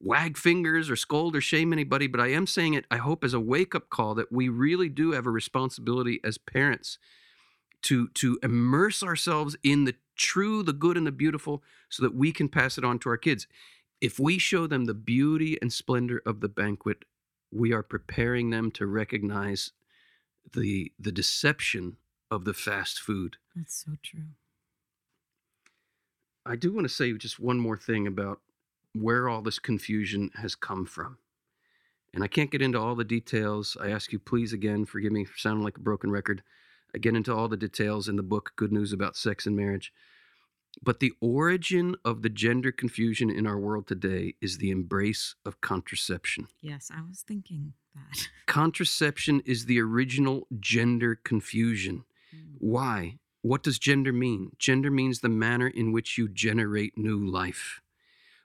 wag 0.00 0.36
fingers 0.36 0.90
or 0.90 0.96
scold 0.96 1.36
or 1.36 1.40
shame 1.40 1.72
anybody, 1.72 2.06
but 2.06 2.20
I 2.20 2.28
am 2.28 2.46
saying 2.46 2.74
it, 2.74 2.86
I 2.90 2.96
hope, 2.96 3.24
as 3.24 3.34
a 3.34 3.40
wake 3.40 3.74
up 3.74 3.90
call 3.90 4.14
that 4.16 4.32
we 4.32 4.48
really 4.48 4.88
do 4.88 5.12
have 5.12 5.26
a 5.26 5.30
responsibility 5.30 6.20
as 6.24 6.38
parents 6.38 6.98
to, 7.82 8.08
to 8.08 8.38
immerse 8.42 9.02
ourselves 9.02 9.56
in 9.62 9.84
the 9.84 9.94
true, 10.16 10.62
the 10.62 10.72
good, 10.72 10.96
and 10.96 11.06
the 11.06 11.12
beautiful 11.12 11.62
so 11.88 12.02
that 12.02 12.14
we 12.14 12.32
can 12.32 12.48
pass 12.48 12.78
it 12.78 12.84
on 12.84 12.98
to 13.00 13.08
our 13.08 13.16
kids. 13.16 13.46
If 14.00 14.18
we 14.18 14.38
show 14.38 14.66
them 14.66 14.84
the 14.84 14.94
beauty 14.94 15.58
and 15.60 15.72
splendor 15.72 16.22
of 16.26 16.40
the 16.40 16.48
banquet, 16.48 17.04
we 17.54 17.72
are 17.72 17.82
preparing 17.82 18.50
them 18.50 18.70
to 18.72 18.86
recognize 18.86 19.72
the 20.52 20.92
the 20.98 21.12
deception 21.12 21.96
of 22.30 22.44
the 22.44 22.54
fast 22.54 23.00
food. 23.00 23.36
That's 23.54 23.84
so 23.84 23.92
true. 24.02 24.34
I 26.44 26.56
do 26.56 26.72
want 26.72 26.86
to 26.86 26.92
say 26.92 27.12
just 27.14 27.40
one 27.40 27.58
more 27.58 27.78
thing 27.78 28.06
about 28.06 28.40
where 28.92 29.28
all 29.28 29.40
this 29.40 29.58
confusion 29.58 30.30
has 30.34 30.54
come 30.54 30.84
from. 30.84 31.18
And 32.12 32.22
I 32.22 32.28
can't 32.28 32.50
get 32.50 32.62
into 32.62 32.78
all 32.78 32.94
the 32.94 33.04
details. 33.04 33.76
I 33.80 33.90
ask 33.90 34.12
you, 34.12 34.18
please, 34.18 34.52
again, 34.52 34.84
forgive 34.84 35.10
me 35.10 35.24
for 35.24 35.36
sounding 35.36 35.64
like 35.64 35.78
a 35.78 35.80
broken 35.80 36.10
record. 36.10 36.42
I 36.94 36.98
get 36.98 37.16
into 37.16 37.34
all 37.34 37.48
the 37.48 37.56
details 37.56 38.08
in 38.08 38.16
the 38.16 38.22
book, 38.22 38.52
Good 38.54 38.72
News 38.72 38.92
About 38.92 39.16
Sex 39.16 39.46
and 39.46 39.56
Marriage. 39.56 39.92
But 40.82 41.00
the 41.00 41.12
origin 41.20 41.96
of 42.04 42.22
the 42.22 42.28
gender 42.28 42.72
confusion 42.72 43.30
in 43.30 43.46
our 43.46 43.58
world 43.58 43.86
today 43.86 44.34
is 44.40 44.58
the 44.58 44.70
embrace 44.70 45.34
of 45.44 45.60
contraception. 45.60 46.48
Yes, 46.60 46.90
I 46.94 47.02
was 47.08 47.20
thinking 47.20 47.74
that. 47.94 48.28
Contraception 48.46 49.40
is 49.44 49.66
the 49.66 49.80
original 49.80 50.46
gender 50.60 51.14
confusion. 51.14 52.04
Mm. 52.34 52.56
Why? 52.58 53.18
What 53.42 53.62
does 53.62 53.78
gender 53.78 54.12
mean? 54.12 54.52
Gender 54.58 54.90
means 54.90 55.20
the 55.20 55.28
manner 55.28 55.68
in 55.68 55.92
which 55.92 56.16
you 56.16 56.28
generate 56.28 56.96
new 56.96 57.18
life. 57.24 57.80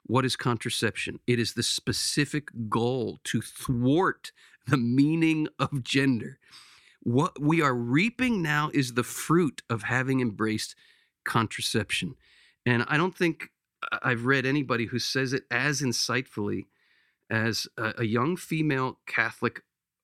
What 0.03 0.25
is 0.25 0.35
contraception? 0.35 1.19
It 1.27 1.39
is 1.39 1.53
the 1.53 1.63
specific 1.63 2.49
goal 2.67 3.19
to 3.25 3.41
thwart 3.41 4.31
the 4.67 4.77
meaning 4.77 5.47
of 5.57 5.83
gender. 5.83 6.39
What 7.01 7.39
we 7.39 7.61
are 7.61 7.75
reaping 7.75 8.41
now 8.41 8.71
is 8.73 8.93
the 8.93 9.03
fruit 9.03 9.61
of 9.69 9.83
having 9.83 10.19
embraced 10.19 10.75
contraception. 11.29 12.15
And 12.65 12.83
I 12.87 12.97
don't 12.97 13.15
think 13.15 13.51
I've 14.03 14.25
read 14.25 14.45
anybody 14.45 14.87
who 14.87 14.99
says 14.99 15.31
it 15.31 15.43
as 15.49 15.81
insightfully 15.81 16.65
as 17.29 17.67
a, 17.77 17.93
a 17.99 18.03
young 18.03 18.35
female 18.35 18.99
Catholic 19.05 19.61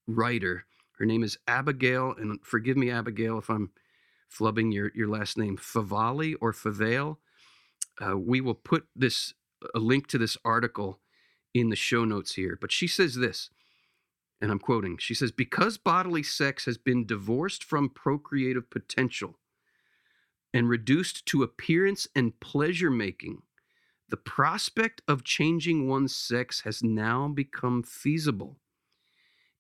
writer. 0.08 0.66
Her 1.00 1.06
name 1.06 1.24
is 1.24 1.38
Abigail, 1.48 2.14
and 2.18 2.40
forgive 2.46 2.78
me, 2.78 2.92
Abigail, 2.92 3.40
if 3.40 3.50
I'm 3.50 3.72
flubbing 4.32 4.72
your, 4.72 4.92
your 4.94 5.10
last 5.10 5.38
name, 5.38 5.58
Favale 5.58 6.36
or 6.40 6.54
Favale. 6.54 7.18
Uh, 8.00 8.18
we 8.18 8.40
will 8.40 8.56
put 8.56 8.86
this 8.96 9.34
a 9.74 9.80
link 9.80 10.08
to 10.08 10.18
this 10.18 10.38
article 10.46 11.00
in 11.54 11.70
the 11.70 11.76
show 11.76 12.06
notes 12.06 12.36
here. 12.36 12.58
But 12.60 12.72
she 12.72 12.88
says 12.88 13.16
this, 13.16 13.50
and 14.40 14.52
I'm 14.52 14.60
quoting 14.60 14.98
She 15.00 15.16
says, 15.16 15.32
Because 15.32 15.78
bodily 15.78 16.22
sex 16.22 16.66
has 16.66 16.78
been 16.78 17.06
divorced 17.06 17.64
from 17.64 17.90
procreative 17.90 18.70
potential 18.70 19.40
and 20.56 20.70
reduced 20.70 21.26
to 21.26 21.44
appearance 21.44 22.08
and 22.16 22.40
pleasure 22.40 22.90
making, 22.90 23.42
the 24.08 24.16
prospect 24.16 25.02
of 25.06 25.26
changing 25.26 25.86
one's 25.90 26.16
sex 26.16 26.62
has 26.62 26.82
now 26.82 27.28
become 27.28 27.84
feasible. 27.84 28.58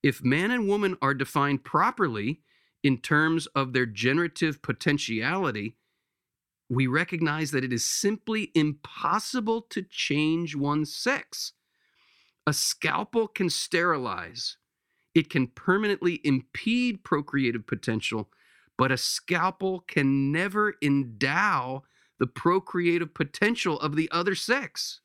If 0.01 0.23
man 0.23 0.51
and 0.51 0.69
woman 0.69 0.95
are 1.01 1.13
defined 1.13 1.65
properly 1.65 2.39
in 2.81 2.99
terms 2.99 3.45
of 3.47 3.73
their 3.73 3.85
generative 3.85 4.61
potentiality, 4.61 5.75
we 6.69 6.87
recognize 6.87 7.51
that 7.51 7.65
it 7.65 7.73
is 7.73 7.85
simply 7.85 8.51
impossible 8.55 9.63
to 9.71 9.81
change 9.81 10.55
one's 10.55 10.95
sex. 10.95 11.51
A 12.47 12.53
scalpel 12.53 13.27
can 13.27 13.49
sterilize, 13.49 14.55
it 15.13 15.29
can 15.29 15.47
permanently 15.47 16.21
impede 16.23 17.03
procreative 17.03 17.67
potential, 17.67 18.29
but 18.77 18.91
a 18.91 18.97
scalpel 18.97 19.81
can 19.81 20.31
never 20.31 20.75
endow 20.81 21.83
the 22.19 22.27
procreative 22.27 23.13
potential 23.13 23.79
of 23.79 23.95
the 23.95 24.09
other 24.11 24.35
sex. 24.35 25.01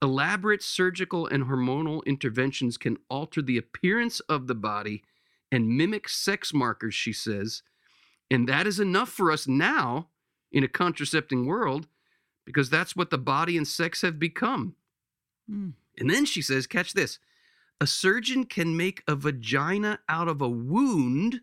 Elaborate 0.00 0.62
surgical 0.62 1.26
and 1.26 1.44
hormonal 1.44 2.04
interventions 2.04 2.76
can 2.76 2.96
alter 3.08 3.40
the 3.40 3.56
appearance 3.56 4.20
of 4.20 4.48
the 4.48 4.54
body 4.54 5.02
and 5.50 5.76
mimic 5.76 6.08
sex 6.08 6.52
markers, 6.52 6.94
she 6.94 7.12
says. 7.12 7.62
And 8.30 8.48
that 8.48 8.66
is 8.66 8.80
enough 8.80 9.10
for 9.10 9.30
us 9.30 9.46
now 9.46 10.08
in 10.50 10.64
a 10.64 10.68
contracepting 10.68 11.46
world 11.46 11.86
because 12.44 12.70
that's 12.70 12.96
what 12.96 13.10
the 13.10 13.18
body 13.18 13.56
and 13.56 13.68
sex 13.68 14.02
have 14.02 14.18
become. 14.18 14.74
Mm. 15.50 15.74
And 15.98 16.10
then 16.10 16.24
she 16.24 16.42
says, 16.42 16.66
catch 16.66 16.94
this 16.94 17.18
a 17.80 17.86
surgeon 17.86 18.44
can 18.44 18.76
make 18.76 19.02
a 19.08 19.16
vagina 19.16 19.98
out 20.08 20.28
of 20.28 20.40
a 20.40 20.48
wound 20.48 21.40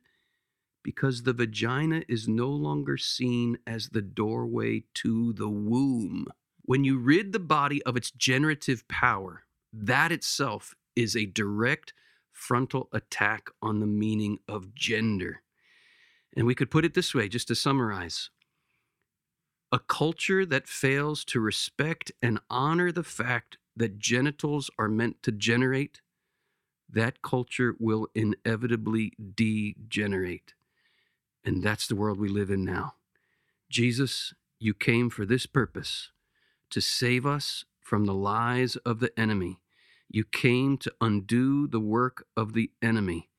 because 0.84 1.24
the 1.24 1.34
vagina 1.34 2.04
is 2.08 2.28
no 2.28 2.50
longer 2.50 2.98
seen 2.98 3.58
as 3.68 3.89
the 3.89 4.02
doorway 4.02 4.84
to 4.96 5.34
the 5.34 5.50
womb. 5.50 6.28
When 6.63 6.84
you 6.84 6.98
rid 6.98 7.32
the 7.32 7.39
body 7.39 7.82
of 7.84 7.98
its 7.98 8.12
generative 8.12 8.88
power, 8.88 9.44
that 9.74 10.12
itself 10.12 10.76
is 10.96 11.15
a 11.15 11.26
direct 11.26 11.94
frontal 12.32 12.89
attack 12.94 13.50
on 13.62 13.80
the 13.80 13.88
meaning 13.88 14.39
of 14.48 14.74
gender. 14.74 15.42
And 16.36 16.46
we 16.46 16.56
could 16.56 16.72
put 16.72 16.86
it 16.86 16.94
this 16.94 17.13
way, 17.13 17.28
just 17.28 17.48
to 17.50 17.56
summarize 17.56 18.30
a 19.72 19.80
culture 19.80 20.46
that 20.46 20.68
fails 20.68 21.24
to 21.26 21.39
respect 21.39 22.12
and 22.22 22.39
honor 22.50 22.92
the 22.92 23.04
fact 23.04 23.58
that 23.76 24.00
genitals 24.00 24.70
are 24.80 24.88
meant 24.88 25.22
to 25.24 25.32
generate, 25.32 26.02
that 26.89 27.22
culture 27.22 27.76
will 27.80 28.08
inevitably 28.15 29.13
degenerate. 29.36 30.54
And 31.50 31.64
that's 31.64 31.88
the 31.88 31.96
world 31.96 32.20
we 32.20 32.30
live 32.30 32.52
in 32.52 32.64
now. 32.64 32.94
Jesus, 33.72 34.36
you 34.60 34.76
came 34.76 35.10
for 35.10 35.26
this 35.26 35.48
purpose 35.48 36.12
to 36.70 36.80
save 36.80 37.26
us 37.26 37.66
from 37.82 38.06
the 38.06 38.14
lies 38.14 38.76
of 38.76 39.00
the 39.00 39.12
enemy. 39.20 39.60
You 40.08 40.26
came 40.26 40.78
to 40.78 40.94
undo 41.02 41.68
the 41.68 41.80
work 41.80 42.28
of 42.38 42.54
the 42.54 42.70
enemy. 42.84 43.32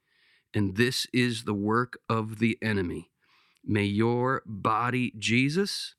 And 0.53 0.77
this 0.77 1.07
is 1.13 1.45
the 1.45 1.55
work 1.55 2.01
of 2.09 2.41
the 2.41 2.59
enemy. 2.61 3.13
May 3.65 3.85
your 3.85 4.43
body, 4.45 5.13
Jesus, 5.17 5.95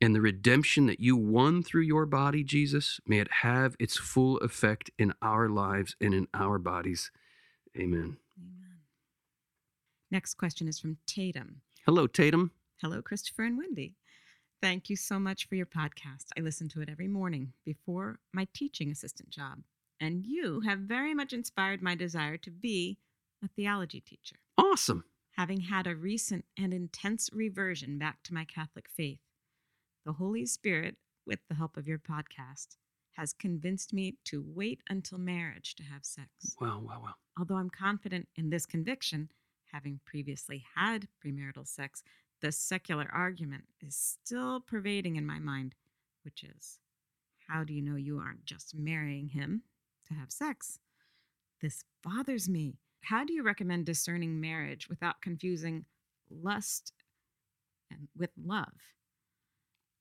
and 0.00 0.14
the 0.14 0.22
redemption 0.22 0.86
that 0.86 1.00
you 1.00 1.14
won 1.14 1.62
through 1.62 1.82
your 1.82 2.06
body, 2.06 2.42
Jesus, 2.42 3.00
may 3.06 3.18
it 3.18 3.30
have 3.42 3.76
its 3.78 3.98
full 3.98 4.38
effect 4.38 4.90
in 4.98 5.12
our 5.20 5.50
lives 5.50 5.94
and 6.00 6.14
in 6.14 6.26
our 6.32 6.58
bodies. 6.58 7.10
Amen. 7.76 8.16
Next 10.10 10.34
question 10.34 10.68
is 10.68 10.78
from 10.78 10.96
Tatum. 11.06 11.60
Hello, 11.86 12.06
Tatum. 12.06 12.50
Hello, 12.82 13.00
Christopher 13.02 13.44
and 13.44 13.56
Wendy. 13.58 13.94
Thank 14.60 14.90
you 14.90 14.96
so 14.96 15.18
much 15.18 15.48
for 15.48 15.54
your 15.54 15.66
podcast. 15.66 16.26
I 16.36 16.40
listen 16.40 16.68
to 16.70 16.82
it 16.82 16.88
every 16.90 17.08
morning 17.08 17.52
before 17.64 18.18
my 18.32 18.46
teaching 18.52 18.90
assistant 18.90 19.30
job, 19.30 19.60
and 20.00 20.26
you 20.26 20.60
have 20.60 20.80
very 20.80 21.14
much 21.14 21.32
inspired 21.32 21.80
my 21.80 21.94
desire 21.94 22.36
to 22.38 22.50
be 22.50 22.98
a 23.42 23.48
theology 23.48 24.00
teacher. 24.00 24.36
Awesome. 24.58 25.04
having 25.36 25.60
had 25.60 25.86
a 25.86 25.96
recent 25.96 26.44
and 26.58 26.74
intense 26.74 27.30
reversion 27.32 27.98
back 27.98 28.22
to 28.24 28.34
my 28.34 28.44
Catholic 28.44 28.88
faith. 28.94 29.20
The 30.04 30.12
Holy 30.12 30.44
Spirit, 30.44 30.96
with 31.26 31.38
the 31.48 31.54
help 31.54 31.78
of 31.78 31.86
your 31.88 31.98
podcast, 31.98 32.76
has 33.12 33.32
convinced 33.32 33.94
me 33.94 34.16
to 34.24 34.44
wait 34.46 34.82
until 34.90 35.16
marriage 35.18 35.74
to 35.76 35.82
have 35.84 36.04
sex. 36.04 36.28
Wow, 36.60 36.82
wow, 36.84 37.00
wow. 37.02 37.14
Although 37.38 37.54
I'm 37.56 37.70
confident 37.70 38.28
in 38.36 38.50
this 38.50 38.66
conviction, 38.66 39.30
having 39.72 40.00
previously 40.04 40.64
had 40.74 41.08
premarital 41.24 41.66
sex, 41.66 42.02
the 42.40 42.52
secular 42.52 43.08
argument 43.12 43.64
is 43.80 43.96
still 43.96 44.60
pervading 44.60 45.16
in 45.16 45.26
my 45.26 45.38
mind, 45.38 45.74
which 46.24 46.44
is 46.44 46.78
how 47.48 47.64
do 47.64 47.72
you 47.74 47.82
know 47.82 47.96
you 47.96 48.18
aren't 48.18 48.44
just 48.44 48.74
marrying 48.74 49.28
him 49.28 49.62
to 50.08 50.14
have 50.14 50.30
sex? 50.30 50.78
This 51.60 51.84
bothers 52.02 52.48
me. 52.48 52.78
How 53.02 53.24
do 53.24 53.32
you 53.32 53.42
recommend 53.42 53.86
discerning 53.86 54.40
marriage 54.40 54.88
without 54.88 55.20
confusing 55.20 55.84
lust 56.30 56.92
and 57.90 58.08
with 58.16 58.30
love? 58.42 58.72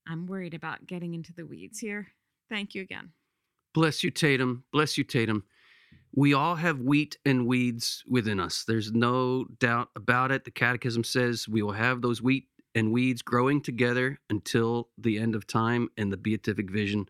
I'm 0.07 0.25
worried 0.25 0.53
about 0.53 0.87
getting 0.87 1.13
into 1.13 1.33
the 1.33 1.45
weeds 1.45 1.79
here. 1.79 2.07
Thank 2.49 2.75
you 2.75 2.81
again. 2.81 3.09
Bless 3.73 4.03
you, 4.03 4.09
Tatum. 4.09 4.63
Bless 4.71 4.97
you, 4.97 5.03
Tatum. 5.03 5.43
We 6.13 6.33
all 6.33 6.55
have 6.55 6.79
wheat 6.79 7.17
and 7.23 7.45
weeds 7.45 8.03
within 8.07 8.39
us. 8.39 8.63
There's 8.63 8.91
no 8.91 9.45
doubt 9.59 9.89
about 9.95 10.31
it. 10.31 10.43
The 10.43 10.51
Catechism 10.51 11.03
says 11.03 11.47
we 11.47 11.61
will 11.61 11.73
have 11.73 12.01
those 12.01 12.21
wheat 12.21 12.47
and 12.73 12.91
weeds 12.91 13.21
growing 13.21 13.61
together 13.61 14.19
until 14.29 14.89
the 14.97 15.19
end 15.19 15.35
of 15.35 15.45
time 15.45 15.89
and 15.97 16.11
the 16.11 16.17
beatific 16.17 16.71
vision 16.71 17.07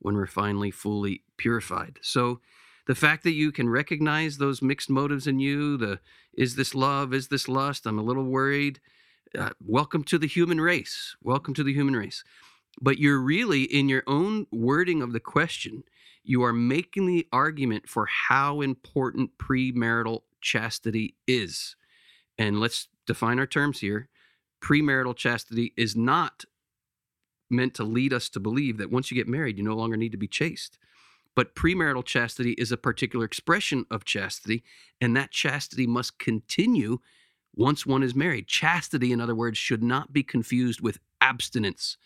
when 0.00 0.14
we're 0.14 0.26
finally 0.26 0.70
fully 0.70 1.22
purified. 1.36 1.98
So, 2.02 2.40
the 2.86 2.94
fact 2.96 3.22
that 3.22 3.32
you 3.32 3.52
can 3.52 3.68
recognize 3.68 4.38
those 4.38 4.62
mixed 4.62 4.90
motives 4.90 5.28
in 5.28 5.38
you, 5.38 5.76
the 5.76 6.00
is 6.32 6.56
this 6.56 6.74
love, 6.74 7.14
is 7.14 7.28
this 7.28 7.46
lust, 7.46 7.86
I'm 7.86 7.98
a 7.98 8.02
little 8.02 8.24
worried. 8.24 8.80
Uh, 9.38 9.50
welcome 9.64 10.02
to 10.04 10.18
the 10.18 10.26
human 10.26 10.60
race. 10.60 11.14
Welcome 11.22 11.54
to 11.54 11.62
the 11.62 11.74
human 11.74 11.94
race. 11.94 12.24
But 12.80 12.98
you're 12.98 13.20
really, 13.20 13.62
in 13.62 13.88
your 13.88 14.02
own 14.08 14.46
wording 14.50 15.02
of 15.02 15.12
the 15.12 15.20
question, 15.20 15.84
you 16.22 16.42
are 16.42 16.52
making 16.52 17.06
the 17.06 17.26
argument 17.32 17.88
for 17.88 18.06
how 18.06 18.60
important 18.60 19.38
premarital 19.38 20.22
chastity 20.40 21.16
is. 21.26 21.76
And 22.38 22.60
let's 22.60 22.88
define 23.06 23.38
our 23.38 23.46
terms 23.46 23.80
here. 23.80 24.08
Premarital 24.62 25.16
chastity 25.16 25.72
is 25.76 25.96
not 25.96 26.44
meant 27.50 27.74
to 27.74 27.84
lead 27.84 28.12
us 28.12 28.28
to 28.30 28.40
believe 28.40 28.78
that 28.78 28.90
once 28.90 29.10
you 29.10 29.14
get 29.14 29.28
married, 29.28 29.58
you 29.58 29.64
no 29.64 29.74
longer 29.74 29.96
need 29.96 30.12
to 30.12 30.18
be 30.18 30.28
chaste. 30.28 30.78
But 31.34 31.54
premarital 31.54 32.04
chastity 32.04 32.52
is 32.52 32.72
a 32.72 32.76
particular 32.76 33.24
expression 33.24 33.86
of 33.90 34.04
chastity, 34.04 34.62
and 35.00 35.16
that 35.16 35.30
chastity 35.30 35.86
must 35.86 36.18
continue 36.18 36.98
once 37.54 37.86
one 37.86 38.02
is 38.02 38.14
married. 38.14 38.46
Chastity, 38.46 39.12
in 39.12 39.20
other 39.20 39.34
words, 39.34 39.58
should 39.58 39.82
not 39.82 40.12
be 40.12 40.22
confused 40.22 40.80
with 40.80 40.98
abstinence. 41.20 41.96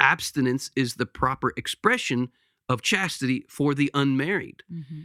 Abstinence 0.00 0.70
is 0.76 0.94
the 0.94 1.06
proper 1.06 1.52
expression 1.56 2.30
of 2.68 2.82
chastity 2.82 3.44
for 3.48 3.74
the 3.74 3.90
unmarried. 3.94 4.62
Mm-hmm. 4.72 5.00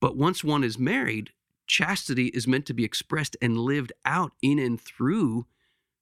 But 0.00 0.16
once 0.16 0.42
one 0.42 0.64
is 0.64 0.78
married, 0.78 1.30
chastity 1.66 2.26
is 2.26 2.46
meant 2.46 2.66
to 2.66 2.74
be 2.74 2.84
expressed 2.84 3.36
and 3.42 3.58
lived 3.58 3.92
out 4.04 4.32
in 4.42 4.58
and 4.58 4.80
through 4.80 5.46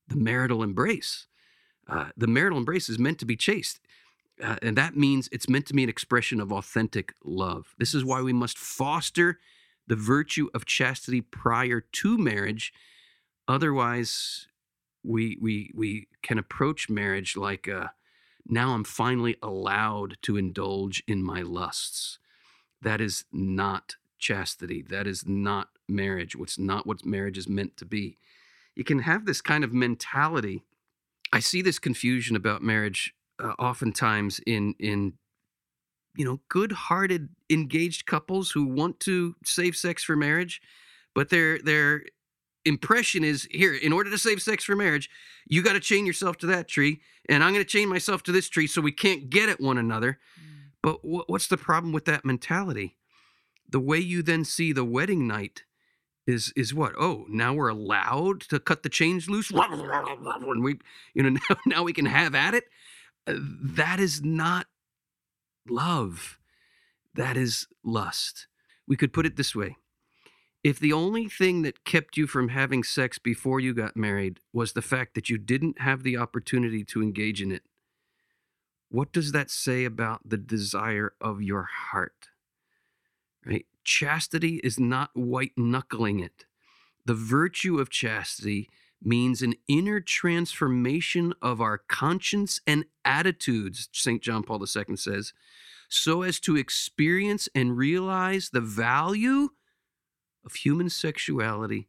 the 0.06 0.16
marital 0.16 0.62
embrace. 0.62 1.26
Uh, 1.88 2.10
the 2.16 2.26
marital 2.26 2.58
embrace 2.58 2.88
is 2.88 2.98
meant 2.98 3.18
to 3.18 3.26
be 3.26 3.36
chaste. 3.36 3.80
Uh, 4.42 4.56
and 4.62 4.76
that 4.76 4.96
means 4.96 5.28
it's 5.32 5.48
meant 5.48 5.66
to 5.66 5.74
be 5.74 5.82
an 5.82 5.88
expression 5.88 6.40
of 6.40 6.52
authentic 6.52 7.12
love. 7.24 7.74
This 7.78 7.94
is 7.94 8.04
why 8.04 8.22
we 8.22 8.32
must 8.32 8.56
foster 8.56 9.38
the 9.86 9.96
virtue 9.96 10.48
of 10.54 10.64
chastity 10.64 11.20
prior 11.20 11.80
to 11.80 12.18
marriage. 12.18 12.72
Otherwise, 13.48 14.46
we 15.02 15.38
we 15.40 15.72
we 15.74 16.08
can 16.22 16.38
approach 16.38 16.88
marriage 16.88 17.36
like 17.36 17.68
uh, 17.68 17.88
now 18.48 18.72
I'm 18.74 18.84
finally 18.84 19.36
allowed 19.42 20.16
to 20.22 20.36
indulge 20.36 21.02
in 21.06 21.22
my 21.22 21.42
lusts. 21.42 22.18
That 22.80 23.00
is 23.00 23.24
not 23.32 23.96
chastity. 24.18 24.82
That 24.82 25.06
is 25.06 25.26
not 25.26 25.68
marriage. 25.88 26.34
What's 26.36 26.58
not 26.58 26.86
what 26.86 27.04
marriage 27.04 27.38
is 27.38 27.48
meant 27.48 27.76
to 27.78 27.84
be. 27.84 28.18
You 28.74 28.84
can 28.84 29.00
have 29.00 29.26
this 29.26 29.40
kind 29.40 29.64
of 29.64 29.72
mentality. 29.72 30.62
I 31.32 31.40
see 31.40 31.62
this 31.62 31.78
confusion 31.78 32.36
about 32.36 32.62
marriage 32.62 33.14
uh, 33.38 33.54
oftentimes 33.58 34.40
in 34.46 34.74
in 34.78 35.14
you 36.16 36.24
know 36.24 36.40
good-hearted 36.48 37.28
engaged 37.50 38.06
couples 38.06 38.50
who 38.50 38.66
want 38.66 38.98
to 39.00 39.36
save 39.44 39.76
sex 39.76 40.02
for 40.02 40.16
marriage, 40.16 40.60
but 41.14 41.28
their 41.28 41.58
their 41.58 42.04
impression 42.68 43.24
is 43.24 43.48
here 43.50 43.74
in 43.74 43.92
order 43.92 44.10
to 44.10 44.18
save 44.18 44.40
sex 44.42 44.64
for 44.64 44.76
marriage, 44.76 45.10
you 45.46 45.62
got 45.62 45.72
to 45.72 45.80
chain 45.80 46.06
yourself 46.06 46.36
to 46.38 46.46
that 46.46 46.68
tree, 46.68 47.00
and 47.28 47.42
I'm 47.42 47.52
going 47.52 47.64
to 47.64 47.68
chain 47.70 47.88
myself 47.88 48.22
to 48.24 48.32
this 48.32 48.48
tree 48.48 48.66
so 48.66 48.80
we 48.80 48.92
can't 48.92 49.30
get 49.30 49.48
at 49.48 49.60
one 49.60 49.78
another. 49.78 50.18
Mm. 50.38 50.44
But 50.82 50.96
wh- 50.98 51.28
what's 51.28 51.48
the 51.48 51.56
problem 51.56 51.92
with 51.92 52.04
that 52.04 52.24
mentality? 52.24 52.96
The 53.68 53.80
way 53.80 53.98
you 53.98 54.22
then 54.22 54.44
see 54.44 54.72
the 54.72 54.84
wedding 54.84 55.26
night 55.26 55.64
is 56.26 56.52
is 56.54 56.74
what? 56.74 56.92
Oh, 56.98 57.24
now 57.28 57.54
we're 57.54 57.68
allowed 57.68 58.42
to 58.42 58.60
cut 58.60 58.82
the 58.82 58.88
chains 58.88 59.28
loose. 59.28 59.50
When 60.46 60.62
we, 60.62 60.78
you 61.14 61.22
know, 61.22 61.30
now, 61.50 61.56
now 61.66 61.82
we 61.82 61.92
can 61.92 62.06
have 62.06 62.34
at 62.34 62.54
it. 62.54 62.64
Uh, 63.26 63.34
That 63.38 63.98
is 63.98 64.22
not 64.22 64.66
love. 65.68 66.38
That 67.14 67.36
is 67.36 67.66
lust. 67.82 68.46
We 68.86 68.96
could 68.96 69.12
put 69.12 69.26
it 69.26 69.36
this 69.36 69.54
way. 69.54 69.76
If 70.68 70.78
the 70.78 70.92
only 70.92 71.30
thing 71.30 71.62
that 71.62 71.86
kept 71.86 72.18
you 72.18 72.26
from 72.26 72.50
having 72.50 72.82
sex 72.82 73.16
before 73.16 73.58
you 73.58 73.72
got 73.72 73.96
married 73.96 74.40
was 74.52 74.74
the 74.74 74.82
fact 74.82 75.14
that 75.14 75.30
you 75.30 75.38
didn't 75.38 75.80
have 75.80 76.02
the 76.02 76.18
opportunity 76.18 76.84
to 76.84 77.02
engage 77.02 77.40
in 77.40 77.50
it, 77.50 77.62
what 78.90 79.10
does 79.10 79.32
that 79.32 79.50
say 79.50 79.86
about 79.86 80.28
the 80.28 80.36
desire 80.36 81.14
of 81.22 81.40
your 81.40 81.62
heart? 81.62 82.28
Right? 83.46 83.64
Chastity 83.82 84.56
is 84.62 84.78
not 84.78 85.08
white 85.14 85.52
knuckling 85.56 86.20
it. 86.20 86.44
The 87.06 87.14
virtue 87.14 87.78
of 87.78 87.88
chastity 87.88 88.68
means 89.02 89.40
an 89.40 89.54
inner 89.68 90.00
transformation 90.00 91.32
of 91.40 91.62
our 91.62 91.78
conscience 91.78 92.60
and 92.66 92.84
attitudes, 93.06 93.88
St. 93.92 94.20
John 94.20 94.42
Paul 94.42 94.60
II 94.60 94.96
says, 94.96 95.32
so 95.88 96.20
as 96.20 96.38
to 96.40 96.56
experience 96.56 97.48
and 97.54 97.78
realize 97.78 98.50
the 98.50 98.60
value 98.60 99.48
of 100.44 100.54
human 100.54 100.88
sexuality 100.88 101.88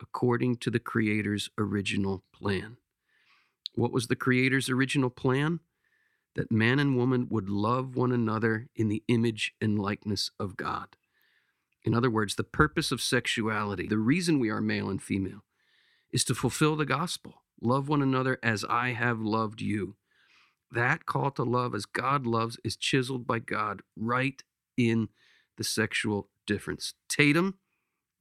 according 0.00 0.56
to 0.56 0.70
the 0.70 0.80
Creator's 0.80 1.48
original 1.56 2.24
plan. 2.34 2.76
What 3.74 3.92
was 3.92 4.08
the 4.08 4.16
Creator's 4.16 4.68
original 4.68 5.10
plan? 5.10 5.60
That 6.34 6.50
man 6.50 6.78
and 6.78 6.96
woman 6.96 7.28
would 7.30 7.48
love 7.48 7.94
one 7.94 8.10
another 8.10 8.68
in 8.74 8.88
the 8.88 9.02
image 9.08 9.52
and 9.60 9.78
likeness 9.78 10.30
of 10.40 10.56
God. 10.56 10.96
In 11.84 11.94
other 11.94 12.10
words, 12.10 12.36
the 12.36 12.44
purpose 12.44 12.90
of 12.90 13.00
sexuality, 13.00 13.86
the 13.86 13.98
reason 13.98 14.38
we 14.38 14.50
are 14.50 14.60
male 14.60 14.88
and 14.88 15.02
female, 15.02 15.44
is 16.10 16.24
to 16.24 16.34
fulfill 16.34 16.76
the 16.76 16.86
gospel. 16.86 17.42
Love 17.60 17.88
one 17.88 18.02
another 18.02 18.38
as 18.42 18.64
I 18.64 18.90
have 18.90 19.20
loved 19.20 19.60
you. 19.60 19.96
That 20.70 21.06
call 21.06 21.30
to 21.32 21.42
love 21.42 21.74
as 21.74 21.84
God 21.84 22.26
loves 22.26 22.58
is 22.64 22.76
chiseled 22.76 23.26
by 23.26 23.38
God 23.40 23.82
right 23.94 24.42
in 24.76 25.08
the 25.58 25.64
sexual 25.64 26.28
difference. 26.46 26.94
Tatum, 27.08 27.58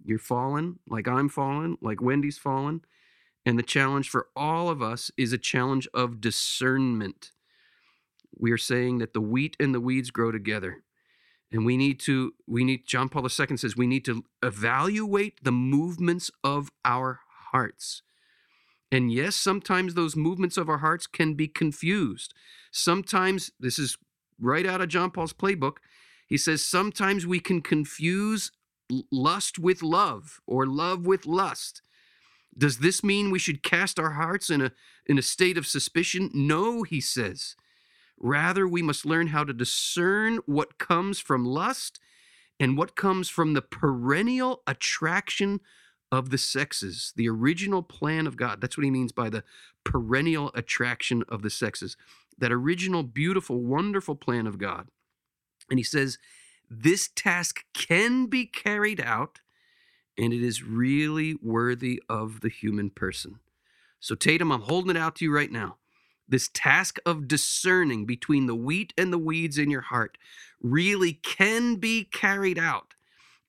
you're 0.03 0.19
fallen 0.19 0.79
like 0.87 1.07
I'm 1.07 1.29
fallen, 1.29 1.77
like 1.81 2.01
Wendy's 2.01 2.37
fallen. 2.37 2.81
And 3.45 3.57
the 3.57 3.63
challenge 3.63 4.09
for 4.09 4.27
all 4.35 4.69
of 4.69 4.81
us 4.81 5.09
is 5.17 5.33
a 5.33 5.37
challenge 5.37 5.87
of 5.93 6.21
discernment. 6.21 7.31
We 8.37 8.51
are 8.51 8.57
saying 8.57 8.99
that 8.99 9.13
the 9.13 9.21
wheat 9.21 9.57
and 9.59 9.73
the 9.73 9.79
weeds 9.79 10.11
grow 10.11 10.31
together. 10.31 10.83
And 11.51 11.65
we 11.65 11.75
need 11.75 11.99
to, 12.01 12.33
we 12.47 12.63
need, 12.63 12.87
John 12.87 13.09
Paul 13.09 13.23
II 13.23 13.57
says, 13.57 13.75
we 13.75 13.87
need 13.87 14.05
to 14.05 14.23
evaluate 14.41 15.43
the 15.43 15.51
movements 15.51 16.31
of 16.43 16.71
our 16.85 17.19
hearts. 17.51 18.03
And 18.91 19.11
yes, 19.11 19.35
sometimes 19.35 19.93
those 19.93 20.15
movements 20.15 20.57
of 20.57 20.69
our 20.69 20.79
hearts 20.79 21.07
can 21.07 21.33
be 21.33 21.47
confused. 21.47 22.33
Sometimes, 22.71 23.51
this 23.59 23.79
is 23.79 23.97
right 24.39 24.65
out 24.65 24.81
of 24.81 24.89
John 24.89 25.11
Paul's 25.11 25.33
playbook, 25.33 25.77
he 26.27 26.37
says, 26.37 26.65
sometimes 26.65 27.27
we 27.27 27.41
can 27.41 27.61
confuse 27.61 28.51
lust 29.11 29.59
with 29.59 29.81
love 29.81 30.41
or 30.45 30.65
love 30.65 31.05
with 31.05 31.25
lust. 31.25 31.81
Does 32.57 32.79
this 32.79 33.03
mean 33.03 33.31
we 33.31 33.39
should 33.39 33.63
cast 33.63 33.99
our 33.99 34.11
hearts 34.11 34.49
in 34.49 34.61
a, 34.61 34.71
in 35.05 35.17
a 35.17 35.21
state 35.21 35.57
of 35.57 35.65
suspicion? 35.65 36.29
No, 36.33 36.83
he 36.83 36.99
says. 36.99 37.55
Rather, 38.19 38.67
we 38.67 38.81
must 38.81 39.05
learn 39.05 39.27
how 39.27 39.43
to 39.43 39.53
discern 39.53 40.39
what 40.45 40.77
comes 40.77 41.19
from 41.19 41.45
lust 41.45 41.99
and 42.59 42.77
what 42.77 42.95
comes 42.95 43.29
from 43.29 43.53
the 43.53 43.61
perennial 43.61 44.61
attraction 44.67 45.59
of 46.11 46.29
the 46.29 46.37
sexes, 46.37 47.13
the 47.15 47.29
original 47.29 47.81
plan 47.81 48.27
of 48.27 48.35
God. 48.35 48.59
That's 48.59 48.77
what 48.77 48.83
he 48.83 48.91
means 48.91 49.11
by 49.11 49.29
the 49.29 49.43
perennial 49.83 50.51
attraction 50.53 51.23
of 51.29 51.41
the 51.41 51.49
sexes, 51.49 51.95
that 52.37 52.51
original, 52.51 53.01
beautiful, 53.01 53.61
wonderful 53.61 54.15
plan 54.15 54.45
of 54.45 54.57
God. 54.57 54.89
And 55.69 55.79
he 55.79 55.83
says, 55.83 56.19
this 56.73 57.09
task 57.13 57.65
can 57.73 58.27
be 58.27 58.45
carried 58.45 59.01
out 59.01 59.41
and 60.17 60.31
it 60.31 60.41
is 60.41 60.63
really 60.63 61.35
worthy 61.41 62.01
of 62.07 62.39
the 62.39 62.49
human 62.49 62.89
person. 62.89 63.39
So, 63.99 64.15
Tatum, 64.15 64.51
I'm 64.51 64.61
holding 64.61 64.95
it 64.95 64.99
out 64.99 65.17
to 65.17 65.25
you 65.25 65.35
right 65.35 65.51
now. 65.51 65.77
This 66.29 66.49
task 66.53 66.97
of 67.05 67.27
discerning 67.27 68.05
between 68.05 68.45
the 68.45 68.55
wheat 68.55 68.93
and 68.97 69.11
the 69.11 69.17
weeds 69.17 69.57
in 69.57 69.69
your 69.69 69.81
heart 69.81 70.17
really 70.61 71.13
can 71.13 71.75
be 71.75 72.05
carried 72.05 72.57
out. 72.57 72.93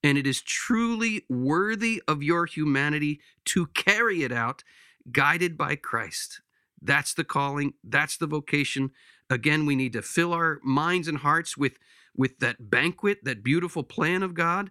And 0.02 0.18
it 0.18 0.26
is 0.26 0.42
truly 0.42 1.24
worthy 1.28 2.02
of 2.08 2.24
your 2.24 2.46
humanity 2.46 3.20
to 3.46 3.66
carry 3.66 4.24
it 4.24 4.32
out, 4.32 4.64
guided 5.12 5.56
by 5.56 5.76
Christ. 5.76 6.40
That's 6.80 7.14
the 7.14 7.22
calling, 7.24 7.74
that's 7.84 8.16
the 8.16 8.26
vocation. 8.26 8.90
Again, 9.30 9.64
we 9.64 9.76
need 9.76 9.92
to 9.92 10.02
fill 10.02 10.32
our 10.32 10.58
minds 10.64 11.06
and 11.06 11.18
hearts 11.18 11.56
with, 11.56 11.78
with 12.16 12.38
that 12.40 12.70
banquet, 12.70 13.24
that 13.24 13.42
beautiful 13.42 13.82
plan 13.82 14.22
of 14.22 14.34
God. 14.34 14.70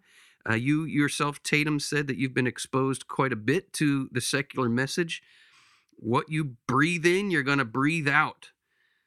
Uh, 0.49 0.55
you 0.55 0.85
yourself, 0.85 1.41
Tatum, 1.43 1.79
said 1.79 2.07
that 2.07 2.17
you've 2.17 2.33
been 2.33 2.47
exposed 2.47 3.07
quite 3.07 3.31
a 3.31 3.37
bit 3.37 3.73
to 3.73 4.09
the 4.11 4.21
secular 4.21 4.69
message. 4.69 5.21
What 5.95 6.29
you 6.29 6.55
breathe 6.67 7.05
in, 7.05 7.29
you're 7.29 7.43
going 7.43 7.59
to 7.59 7.65
breathe 7.65 8.07
out. 8.07 8.49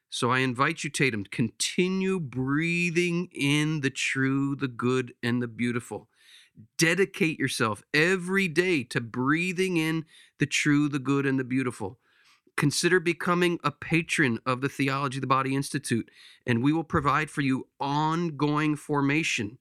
So 0.09 0.31
I 0.31 0.39
invite 0.39 0.83
you, 0.83 0.89
Tatum, 0.89 1.25
continue 1.25 2.21
breathing 2.21 3.27
in 3.33 3.81
the 3.81 3.89
true, 3.89 4.55
the 4.55 4.69
good, 4.69 5.13
and 5.21 5.41
the 5.41 5.47
beautiful. 5.47 6.07
Dedicate 6.77 7.37
yourself 7.37 7.83
every 7.93 8.47
day 8.47 8.83
to 8.85 9.01
breathing 9.01 9.75
in 9.75 10.05
the 10.39 10.45
true, 10.45 10.87
the 10.87 10.99
good, 10.99 11.25
and 11.25 11.37
the 11.37 11.43
beautiful. 11.43 11.99
Consider 12.57 12.99
becoming 12.99 13.59
a 13.63 13.71
patron 13.71 14.39
of 14.45 14.61
the 14.61 14.69
Theology 14.69 15.17
of 15.17 15.21
the 15.21 15.27
Body 15.27 15.55
Institute, 15.55 16.09
and 16.45 16.63
we 16.63 16.71
will 16.71 16.85
provide 16.85 17.29
for 17.29 17.41
you 17.41 17.67
ongoing 17.79 18.75
formation 18.75 19.57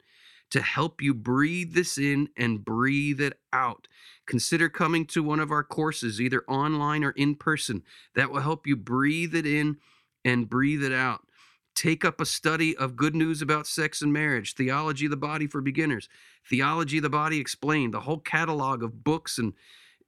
to 0.51 0.63
help 0.63 1.03
you 1.03 1.13
breathe 1.13 1.75
this 1.75 1.99
in 1.99 2.29
and 2.37 2.65
breathe 2.65 3.21
it 3.21 3.41
out. 3.53 3.89
Consider 4.27 4.69
coming 4.69 5.05
to 5.07 5.23
one 5.23 5.41
of 5.41 5.51
our 5.51 5.65
courses, 5.65 6.21
either 6.21 6.45
online 6.47 7.03
or 7.03 7.11
in 7.11 7.35
person, 7.35 7.83
that 8.15 8.31
will 8.31 8.41
help 8.41 8.67
you 8.67 8.77
breathe 8.77 9.35
it 9.35 9.47
in 9.47 9.79
and 10.25 10.49
breathe 10.49 10.85
it 10.85 10.93
out. 10.93 11.27
Take 11.75 12.05
up 12.05 12.21
a 12.21 12.27
study 12.27 12.77
of 12.77 12.95
good 12.95 13.17
news 13.17 13.43
about 13.43 13.67
sex 13.67 14.01
and 14.01 14.13
marriage, 14.13 14.55
theology 14.55 15.07
of 15.07 15.11
the 15.11 15.17
body 15.17 15.49
for 15.49 15.61
beginners, 15.61 16.09
theology 16.49 16.99
of 16.99 17.03
the 17.03 17.11
body 17.11 17.41
explained, 17.41 17.93
the 17.93 18.01
whole 18.01 18.21
catalog 18.21 18.85
of 18.85 19.03
books 19.03 19.39
and 19.39 19.55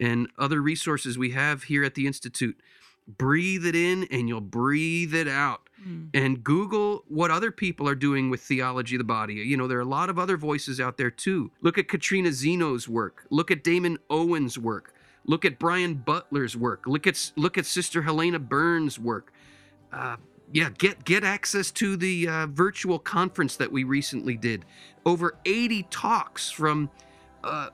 and 0.01 0.29
other 0.39 0.61
resources 0.61 1.17
we 1.17 1.31
have 1.31 1.65
here 1.65 1.85
at 1.85 1.95
the 1.95 2.07
institute. 2.07 2.57
Breathe 3.07 3.65
it 3.65 3.77
in 3.77 4.05
and 4.11 4.29
you'll 4.29 4.41
breathe 4.41 5.15
it 5.15 5.29
out. 5.29 5.67
Mm. 5.87 6.09
and 6.15 6.43
google 6.43 7.05
what 7.07 7.31
other 7.31 7.53
people 7.53 7.87
are 7.87 7.95
doing 7.95 8.31
with 8.31 8.41
theology 8.41 8.97
of 8.97 8.99
the 8.99 9.05
body. 9.05 9.35
You 9.35 9.59
know 9.59 9.69
there 9.69 9.77
are 9.77 9.83
a 9.83 9.85
lot 9.85 10.09
of 10.09 10.19
other 10.19 10.39
voices 10.39 10.81
out 10.81 10.97
there 10.97 11.11
too. 11.11 11.51
Look 11.61 11.77
at 11.77 11.87
katrina 11.87 12.33
zeno's 12.33 12.89
work. 12.89 13.27
Look 13.31 13.51
at 13.51 13.63
damon 13.63 13.99
owen's 14.09 14.59
work. 14.59 14.95
Look 15.27 15.45
at 15.45 15.59
brian 15.59 15.95
butler's 15.95 16.57
work. 16.57 16.87
Look 16.87 17.07
at 17.07 17.31
look 17.37 17.59
at 17.59 17.67
sister 17.67 18.03
helena 18.03 18.39
burns 18.39 18.99
work. 18.99 19.33
Uh, 19.93 20.17
yeah 20.51 20.71
get 20.79 21.05
get 21.05 21.23
access 21.25 21.71
to 21.73 21.97
the 21.97 22.27
uh, 22.27 22.47
virtual 22.47 22.99
conference 22.99 23.57
that 23.57 23.71
we 23.71 23.85
recently 23.85 24.37
did. 24.37 24.65
Over 25.05 25.37
80 25.45 25.85
talks 25.91 26.51
from 26.51 26.91
uh, 27.45 27.69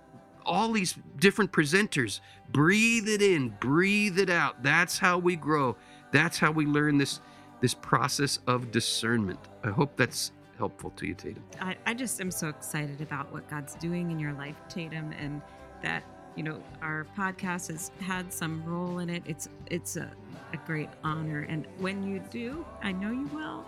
all 0.45 0.73
these 0.73 0.95
different 1.19 1.53
presenters. 1.53 2.21
Breathe 2.51 3.09
it 3.09 3.23
in, 3.23 3.51
breathe 3.61 4.19
it 4.19 4.31
out. 4.31 4.63
That's 4.63 4.99
how 4.99 5.19
we 5.19 5.37
grow. 5.37 5.77
That's 6.13 6.39
how 6.39 6.51
we 6.51 6.67
learn 6.67 6.99
this 6.99 7.21
this 7.61 7.75
process 7.75 8.41
of 8.49 8.73
discernment. 8.73 9.39
I 9.63 9.71
hope 9.71 9.97
that's 9.97 10.33
helpful 10.59 10.91
to 10.97 11.07
you, 11.07 11.15
Tatum. 11.15 11.45
I, 11.61 11.77
I 11.87 11.95
just 11.95 12.21
am 12.21 12.31
so 12.31 12.49
excited 12.49 13.01
about 13.01 13.33
what 13.33 13.49
God's 13.49 13.77
doing 13.77 14.11
in 14.11 14.19
your 14.19 14.33
life, 14.33 14.57
Tatum, 14.69 15.13
and 15.13 15.41
that 15.83 16.03
you 16.37 16.43
know 16.43 16.61
our 16.81 17.07
podcast 17.17 17.69
has 17.69 17.91
had 18.01 18.33
some 18.33 18.65
role 18.65 18.99
in 18.99 19.09
it. 19.09 19.23
It's 19.27 19.49
it's 19.71 19.97
a, 19.97 20.11
a 20.53 20.57
great 20.67 20.91
honor, 21.05 21.47
and 21.49 21.67
when 21.79 22.03
you 22.03 22.21
do, 22.31 22.65
I 22.83 22.93
know 22.93 23.11
you 23.11 23.29
will 23.29 23.65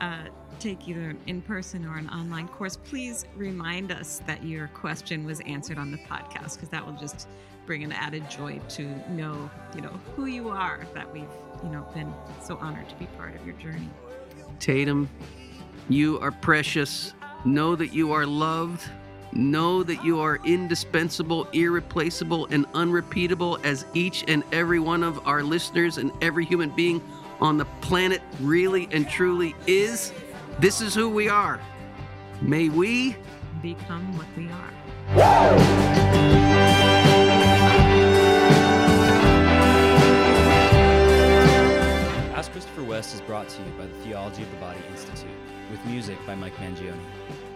uh, 0.00 0.24
take 0.58 0.88
either 0.88 1.10
an 1.10 1.18
in 1.26 1.42
person 1.42 1.84
or 1.86 1.96
an 1.96 2.08
online 2.08 2.48
course, 2.48 2.76
please 2.76 3.24
remind 3.36 3.90
us 3.90 4.22
that 4.26 4.44
your 4.44 4.68
question 4.68 5.24
was 5.24 5.40
answered 5.40 5.78
on 5.78 5.90
the 5.90 5.98
podcast 5.98 6.54
because 6.54 6.68
that 6.68 6.84
will 6.84 6.94
just 6.94 7.28
bring 7.66 7.84
an 7.84 7.92
added 7.92 8.28
joy 8.28 8.60
to 8.68 8.84
know, 9.10 9.50
you 9.74 9.80
know, 9.80 10.00
who 10.16 10.26
you 10.26 10.48
are, 10.48 10.86
that 10.94 11.12
we've, 11.12 11.24
you 11.62 11.70
know, 11.70 11.86
been 11.94 12.12
so 12.42 12.56
honored 12.58 12.88
to 12.88 12.94
be 12.96 13.06
part 13.16 13.34
of 13.34 13.44
your 13.46 13.56
journey. 13.56 13.88
Tatum, 14.58 15.08
you 15.88 16.18
are 16.20 16.32
precious. 16.32 17.14
Know 17.44 17.74
that 17.76 17.92
you 17.92 18.12
are 18.12 18.26
loved. 18.26 18.88
Know 19.32 19.82
that 19.82 20.04
you 20.04 20.20
are 20.20 20.38
indispensable, 20.44 21.48
irreplaceable, 21.52 22.46
and 22.50 22.66
unrepeatable 22.74 23.58
as 23.64 23.86
each 23.94 24.24
and 24.28 24.44
every 24.52 24.78
one 24.78 25.02
of 25.02 25.26
our 25.26 25.42
listeners 25.42 25.98
and 25.98 26.12
every 26.20 26.44
human 26.44 26.70
being 26.70 27.00
on 27.42 27.58
the 27.58 27.64
planet 27.80 28.22
really 28.40 28.88
and 28.92 29.08
truly 29.08 29.52
is. 29.66 30.12
This 30.60 30.80
is 30.80 30.94
who 30.94 31.08
we 31.08 31.28
are. 31.28 31.60
May 32.40 32.68
we 32.68 33.16
become 33.60 34.16
what 34.16 34.28
we 34.36 34.48
are. 34.48 34.70
Ask 42.32 42.52
Christopher 42.52 42.84
West 42.84 43.12
is 43.12 43.20
brought 43.22 43.48
to 43.48 43.62
you 43.62 43.70
by 43.72 43.86
the 43.86 43.94
Theology 44.04 44.44
of 44.44 44.50
the 44.52 44.56
Body 44.58 44.78
Institute, 44.92 45.28
with 45.68 45.84
music 45.84 46.18
by 46.24 46.36
Mike 46.36 46.54
Mangione. 46.58 46.94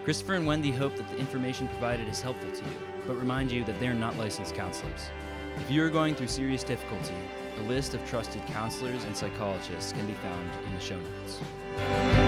Christopher 0.03 0.33
and 0.33 0.45
Wendy 0.45 0.71
hope 0.71 0.97
that 0.97 1.09
the 1.09 1.17
information 1.17 1.69
provided 1.69 2.09
is 2.09 2.21
helpful 2.21 2.51
to 2.51 2.57
you, 2.57 2.77
but 3.07 3.15
remind 3.15 3.53
you 3.53 3.63
that 3.63 3.79
they 3.79 3.87
are 3.87 3.93
not 3.93 4.17
licensed 4.17 4.53
counselors. 4.53 5.07
If 5.55 5.71
you 5.71 5.81
are 5.85 5.89
going 5.89 6.13
through 6.13 6.27
serious 6.27 6.63
difficulty, 6.63 7.15
a 7.57 7.63
list 7.63 7.93
of 7.93 8.07
trusted 8.07 8.45
counselors 8.45 9.03
and 9.05 9.15
psychologists 9.15 9.91
can 9.91 10.05
be 10.05 10.13
found 10.13 10.49
in 10.67 10.73
the 10.73 10.79
show 10.79 10.99
notes. 10.99 12.26